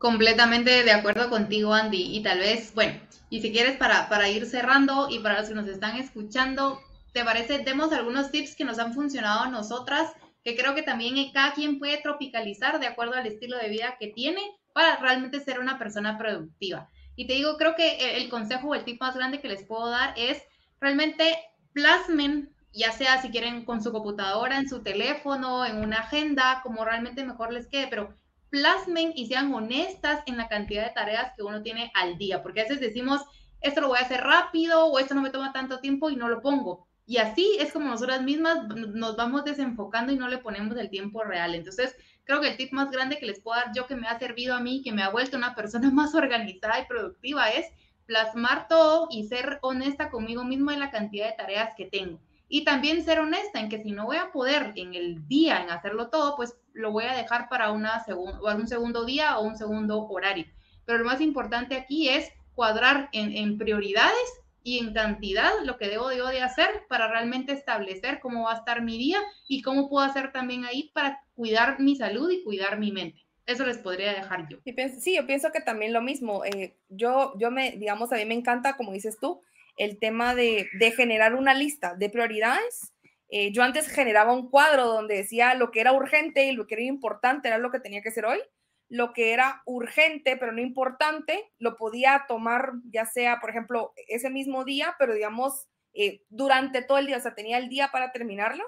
Completamente 0.00 0.82
de 0.82 0.92
acuerdo 0.92 1.28
contigo, 1.28 1.74
Andy. 1.74 2.16
Y 2.16 2.22
tal 2.22 2.38
vez, 2.38 2.72
bueno, 2.74 2.98
y 3.28 3.42
si 3.42 3.52
quieres 3.52 3.76
para, 3.76 4.08
para 4.08 4.30
ir 4.30 4.46
cerrando 4.46 5.10
y 5.10 5.18
para 5.18 5.38
los 5.38 5.50
que 5.50 5.54
nos 5.54 5.68
están 5.68 5.98
escuchando, 5.98 6.80
¿te 7.12 7.22
parece? 7.22 7.58
Demos 7.58 7.92
algunos 7.92 8.30
tips 8.30 8.56
que 8.56 8.64
nos 8.64 8.78
han 8.78 8.94
funcionado 8.94 9.40
a 9.40 9.50
nosotras, 9.50 10.10
que 10.42 10.56
creo 10.56 10.74
que 10.74 10.80
también 10.80 11.30
cada 11.32 11.52
quien 11.52 11.78
puede 11.78 12.00
tropicalizar 12.00 12.80
de 12.80 12.86
acuerdo 12.86 13.12
al 13.12 13.26
estilo 13.26 13.58
de 13.58 13.68
vida 13.68 13.98
que 14.00 14.06
tiene 14.06 14.40
para 14.72 14.96
realmente 14.96 15.38
ser 15.38 15.60
una 15.60 15.78
persona 15.78 16.16
productiva. 16.16 16.88
Y 17.14 17.26
te 17.26 17.34
digo, 17.34 17.58
creo 17.58 17.74
que 17.74 18.16
el 18.16 18.30
consejo 18.30 18.68
o 18.68 18.74
el 18.74 18.84
tip 18.84 19.02
más 19.02 19.14
grande 19.14 19.42
que 19.42 19.48
les 19.48 19.66
puedo 19.66 19.90
dar 19.90 20.14
es 20.16 20.42
realmente 20.80 21.36
plasmen, 21.74 22.48
ya 22.72 22.90
sea 22.92 23.20
si 23.20 23.28
quieren 23.28 23.66
con 23.66 23.82
su 23.82 23.92
computadora, 23.92 24.56
en 24.56 24.66
su 24.66 24.82
teléfono, 24.82 25.66
en 25.66 25.76
una 25.76 25.98
agenda, 25.98 26.60
como 26.62 26.86
realmente 26.86 27.22
mejor 27.22 27.52
les 27.52 27.68
quede, 27.68 27.88
pero 27.88 28.18
plasmen 28.50 29.12
y 29.14 29.26
sean 29.26 29.52
honestas 29.54 30.22
en 30.26 30.36
la 30.36 30.48
cantidad 30.48 30.84
de 30.84 30.94
tareas 30.94 31.32
que 31.36 31.42
uno 31.42 31.62
tiene 31.62 31.90
al 31.94 32.18
día, 32.18 32.42
porque 32.42 32.60
a 32.60 32.64
veces 32.64 32.80
decimos, 32.80 33.22
esto 33.60 33.80
lo 33.80 33.88
voy 33.88 33.98
a 33.98 34.02
hacer 34.02 34.20
rápido 34.20 34.86
o 34.86 34.98
esto 34.98 35.14
no 35.14 35.22
me 35.22 35.30
toma 35.30 35.52
tanto 35.52 35.80
tiempo 35.80 36.10
y 36.10 36.16
no 36.16 36.28
lo 36.28 36.42
pongo. 36.42 36.86
Y 37.06 37.16
así 37.16 37.56
es 37.58 37.72
como 37.72 37.88
nosotras 37.88 38.22
mismas 38.22 38.68
nos 38.68 39.16
vamos 39.16 39.44
desenfocando 39.44 40.12
y 40.12 40.16
no 40.16 40.28
le 40.28 40.38
ponemos 40.38 40.76
el 40.76 40.90
tiempo 40.90 41.24
real. 41.24 41.54
Entonces, 41.54 41.96
creo 42.24 42.40
que 42.40 42.48
el 42.48 42.56
tip 42.56 42.72
más 42.72 42.90
grande 42.90 43.18
que 43.18 43.26
les 43.26 43.40
puedo 43.40 43.58
dar 43.58 43.72
yo 43.74 43.86
que 43.86 43.96
me 43.96 44.06
ha 44.06 44.18
servido 44.18 44.54
a 44.54 44.60
mí, 44.60 44.82
que 44.82 44.92
me 44.92 45.02
ha 45.02 45.10
vuelto 45.10 45.36
una 45.36 45.54
persona 45.54 45.90
más 45.92 46.14
organizada 46.14 46.80
y 46.80 46.86
productiva, 46.86 47.50
es 47.50 47.66
plasmar 48.06 48.68
todo 48.68 49.08
y 49.10 49.26
ser 49.26 49.58
honesta 49.62 50.10
conmigo 50.10 50.44
mismo 50.44 50.70
en 50.70 50.80
la 50.80 50.90
cantidad 50.90 51.26
de 51.26 51.36
tareas 51.36 51.74
que 51.76 51.86
tengo. 51.86 52.20
Y 52.48 52.64
también 52.64 53.04
ser 53.04 53.20
honesta 53.20 53.60
en 53.60 53.68
que 53.68 53.82
si 53.82 53.92
no 53.92 54.06
voy 54.06 54.16
a 54.16 54.32
poder 54.32 54.72
en 54.76 54.94
el 54.94 55.26
día 55.28 55.62
en 55.62 55.70
hacerlo 55.70 56.10
todo, 56.10 56.36
pues 56.36 56.56
lo 56.72 56.92
voy 56.92 57.04
a 57.04 57.14
dejar 57.14 57.48
para 57.48 57.72
una 57.72 58.04
un 58.08 58.68
segundo 58.68 59.04
día 59.04 59.38
o 59.38 59.42
un 59.42 59.56
segundo 59.56 60.06
horario. 60.08 60.46
Pero 60.84 60.98
lo 60.98 61.04
más 61.04 61.20
importante 61.20 61.76
aquí 61.76 62.08
es 62.08 62.30
cuadrar 62.54 63.08
en, 63.12 63.58
prioridades 63.58 64.14
y 64.62 64.78
en 64.78 64.92
cantidad 64.92 65.52
lo 65.64 65.78
que 65.78 65.88
debo 65.88 66.08
de 66.08 66.42
hacer 66.42 66.68
para 66.88 67.08
realmente 67.08 67.52
establecer 67.52 68.20
cómo 68.20 68.44
va 68.44 68.52
a 68.52 68.58
estar 68.58 68.82
mi 68.82 68.98
día 68.98 69.20
y 69.48 69.62
cómo 69.62 69.88
puedo 69.88 70.04
hacer 70.04 70.32
también 70.32 70.64
ahí 70.64 70.90
para 70.92 71.22
cuidar 71.34 71.80
mi 71.80 71.96
salud 71.96 72.30
y 72.30 72.42
cuidar 72.42 72.78
mi 72.78 72.92
mente. 72.92 73.24
Eso 73.46 73.66
les 73.66 73.78
podría 73.78 74.12
dejar 74.12 74.48
yo. 74.48 74.58
Sí, 75.00 75.16
yo 75.16 75.26
pienso 75.26 75.50
que 75.50 75.60
también 75.60 75.92
lo 75.92 76.02
mismo. 76.02 76.44
Eh, 76.44 76.76
yo, 76.88 77.32
yo 77.38 77.50
me, 77.50 77.72
digamos, 77.72 78.12
a 78.12 78.16
mí 78.16 78.24
me 78.24 78.34
encanta, 78.34 78.76
como 78.76 78.92
dices 78.92 79.18
tú, 79.20 79.42
el 79.76 79.98
tema 79.98 80.34
de, 80.34 80.68
generar 80.96 81.34
una 81.34 81.54
lista 81.54 81.94
de 81.94 82.10
prioridades. 82.10 82.92
Eh, 83.30 83.52
yo 83.52 83.62
antes 83.62 83.88
generaba 83.88 84.32
un 84.32 84.50
cuadro 84.50 84.86
donde 84.86 85.16
decía 85.16 85.54
lo 85.54 85.70
que 85.70 85.80
era 85.80 85.92
urgente 85.92 86.46
y 86.46 86.52
lo 86.52 86.66
que 86.66 86.74
era 86.74 86.84
importante 86.84 87.48
era 87.48 87.58
lo 87.58 87.70
que 87.70 87.80
tenía 87.80 88.02
que 88.02 88.10
ser 88.10 88.26
hoy. 88.26 88.40
Lo 88.88 89.12
que 89.12 89.32
era 89.32 89.62
urgente 89.66 90.36
pero 90.36 90.52
no 90.52 90.60
importante 90.60 91.50
lo 91.58 91.76
podía 91.76 92.24
tomar 92.26 92.72
ya 92.90 93.06
sea, 93.06 93.40
por 93.40 93.50
ejemplo, 93.50 93.92
ese 94.08 94.30
mismo 94.30 94.64
día, 94.64 94.96
pero 94.98 95.14
digamos 95.14 95.68
eh, 95.94 96.22
durante 96.28 96.82
todo 96.82 96.98
el 96.98 97.06
día, 97.06 97.18
o 97.18 97.20
sea, 97.20 97.34
tenía 97.34 97.58
el 97.58 97.68
día 97.68 97.90
para 97.92 98.12
terminarlo. 98.12 98.64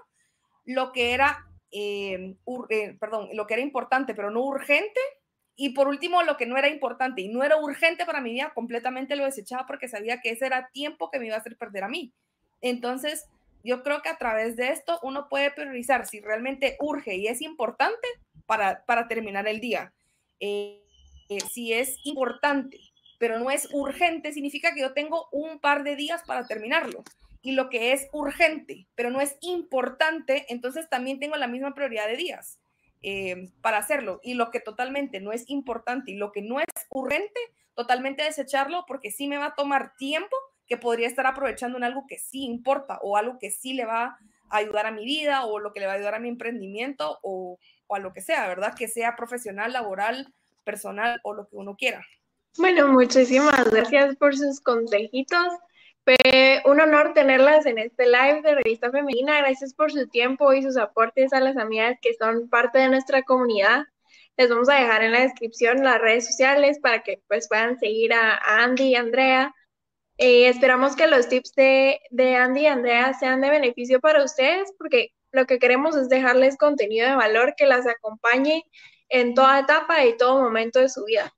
Lo 0.64 0.92
que 0.92 1.12
era, 1.12 1.44
eh, 1.72 2.36
perdón, 3.00 3.30
lo 3.32 3.46
que 3.46 3.54
era 3.54 3.62
importante 3.62 4.14
pero 4.14 4.30
no 4.30 4.42
urgente, 4.42 5.00
y 5.54 5.70
por 5.70 5.86
último, 5.88 6.22
lo 6.22 6.36
que 6.36 6.46
no 6.46 6.56
era 6.56 6.68
importante 6.68 7.20
y 7.20 7.28
no 7.28 7.44
era 7.44 7.56
urgente 7.56 8.06
para 8.06 8.20
mi 8.20 8.32
vida, 8.32 8.52
completamente 8.54 9.16
lo 9.16 9.24
desechaba 9.24 9.66
porque 9.66 9.88
sabía 9.88 10.20
que 10.20 10.30
ese 10.30 10.46
era 10.46 10.70
tiempo 10.72 11.10
que 11.10 11.18
me 11.18 11.26
iba 11.26 11.36
a 11.36 11.40
hacer 11.40 11.56
perder 11.56 11.84
a 11.84 11.88
mí. 11.88 12.12
Entonces, 12.62 13.28
yo 13.64 13.82
creo 13.82 14.02
que 14.02 14.08
a 14.08 14.18
través 14.18 14.56
de 14.56 14.68
esto 14.68 14.98
uno 15.02 15.28
puede 15.28 15.50
priorizar 15.50 16.06
si 16.06 16.20
realmente 16.20 16.76
urge 16.80 17.16
y 17.16 17.28
es 17.28 17.42
importante 17.42 18.08
para, 18.46 18.84
para 18.84 19.08
terminar 19.08 19.46
el 19.48 19.60
día. 19.60 19.92
Eh, 20.40 20.82
eh, 21.28 21.40
si 21.52 21.72
es 21.72 21.96
importante, 22.04 22.78
pero 23.18 23.38
no 23.38 23.50
es 23.50 23.68
urgente, 23.72 24.32
significa 24.32 24.74
que 24.74 24.80
yo 24.80 24.92
tengo 24.92 25.28
un 25.32 25.60
par 25.60 25.84
de 25.84 25.96
días 25.96 26.22
para 26.26 26.46
terminarlo. 26.46 27.04
Y 27.40 27.52
lo 27.52 27.70
que 27.70 27.92
es 27.92 28.08
urgente, 28.12 28.86
pero 28.94 29.10
no 29.10 29.20
es 29.20 29.36
importante, 29.40 30.46
entonces 30.48 30.88
también 30.88 31.18
tengo 31.18 31.36
la 31.36 31.48
misma 31.48 31.74
prioridad 31.74 32.06
de 32.06 32.16
días. 32.16 32.58
Eh, 33.04 33.50
para 33.60 33.78
hacerlo. 33.78 34.20
Y 34.22 34.34
lo 34.34 34.52
que 34.52 34.60
totalmente 34.60 35.20
no 35.20 35.32
es 35.32 35.42
importante 35.48 36.12
y 36.12 36.14
lo 36.14 36.30
que 36.30 36.40
no 36.40 36.60
es 36.60 36.66
urgente, 36.88 37.40
totalmente 37.74 38.22
desecharlo 38.22 38.84
porque 38.86 39.10
sí 39.10 39.26
me 39.26 39.38
va 39.38 39.46
a 39.46 39.54
tomar 39.56 39.96
tiempo 39.96 40.36
que 40.72 40.78
podría 40.78 41.06
estar 41.06 41.26
aprovechando 41.26 41.76
en 41.76 41.84
algo 41.84 42.06
que 42.08 42.16
sí 42.16 42.46
importa 42.46 42.98
o 43.02 43.18
algo 43.18 43.36
que 43.38 43.50
sí 43.50 43.74
le 43.74 43.84
va 43.84 44.16
a 44.48 44.56
ayudar 44.56 44.86
a 44.86 44.90
mi 44.90 45.04
vida 45.04 45.44
o 45.44 45.58
lo 45.58 45.74
que 45.74 45.80
le 45.80 45.86
va 45.86 45.92
a 45.92 45.96
ayudar 45.96 46.14
a 46.14 46.18
mi 46.18 46.30
emprendimiento 46.30 47.18
o, 47.22 47.58
a 47.90 47.98
lo 47.98 48.14
que 48.14 48.22
sea, 48.22 48.48
¿verdad? 48.48 48.74
Que 48.74 48.88
sea 48.88 49.14
profesional, 49.14 49.74
laboral, 49.74 50.32
personal 50.64 51.20
o 51.24 51.34
lo 51.34 51.46
que 51.46 51.56
uno 51.56 51.76
quiera. 51.76 52.02
Bueno, 52.56 52.88
muchísimas 52.88 53.68
gracias 53.70 54.16
por 54.16 54.34
sus 54.34 54.62
consejitos. 54.62 55.46
Fue 56.04 56.62
un 56.64 56.80
honor 56.80 57.12
tenerlas 57.12 57.66
en 57.66 57.76
este 57.76 58.06
live 58.06 58.40
de 58.40 58.54
Revista 58.54 58.90
Femenina. 58.90 59.40
Gracias 59.40 59.74
por 59.74 59.92
su 59.92 60.08
tiempo 60.08 60.54
y 60.54 60.62
sus 60.62 60.78
aportes 60.78 61.34
a 61.34 61.40
las 61.40 61.58
amigas 61.58 61.98
que 62.00 62.14
son 62.14 62.48
parte 62.48 62.78
de 62.78 62.88
nuestra 62.88 63.24
comunidad. 63.24 63.84
Les 64.38 64.48
vamos 64.48 64.70
a 64.70 64.76
dejar 64.76 65.02
en 65.02 65.12
la 65.12 65.20
descripción 65.20 65.84
las 65.84 66.00
redes 66.00 66.24
sociales 66.24 66.78
para 66.80 67.02
que 67.02 67.20
pues 67.28 67.46
puedan 67.46 67.78
seguir 67.78 68.14
a, 68.14 68.38
Andy 68.62 68.84
y 68.84 68.94
Andrea. 68.96 69.54
Eh, 70.18 70.48
esperamos 70.48 70.96
que 70.96 71.06
los 71.06 71.28
tips 71.28 71.54
de, 71.54 72.00
de 72.10 72.36
Andy 72.36 72.62
y 72.62 72.66
Andrea 72.66 73.14
sean 73.14 73.40
de 73.40 73.50
beneficio 73.50 74.00
para 74.00 74.24
ustedes 74.24 74.72
porque 74.78 75.10
lo 75.32 75.46
que 75.46 75.58
queremos 75.58 75.96
es 75.96 76.08
dejarles 76.08 76.56
contenido 76.58 77.08
de 77.08 77.16
valor 77.16 77.54
que 77.56 77.66
las 77.66 77.86
acompañe 77.86 78.64
en 79.08 79.34
toda 79.34 79.60
etapa 79.60 80.04
y 80.04 80.16
todo 80.16 80.42
momento 80.42 80.78
de 80.80 80.88
su 80.88 81.04
vida 81.04 81.32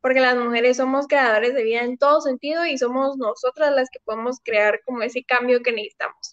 porque 0.00 0.20
las 0.20 0.36
mujeres 0.36 0.76
somos 0.78 1.06
creadores 1.06 1.54
de 1.54 1.62
vida 1.62 1.80
en 1.82 1.98
todo 1.98 2.20
sentido 2.20 2.66
y 2.66 2.78
somos 2.78 3.16
nosotras 3.18 3.72
las 3.74 3.90
que 3.90 4.00
podemos 4.00 4.38
crear 4.42 4.80
como 4.84 5.02
ese 5.02 5.24
cambio 5.24 5.62
que 5.62 5.72
necesitamos. 5.72 6.29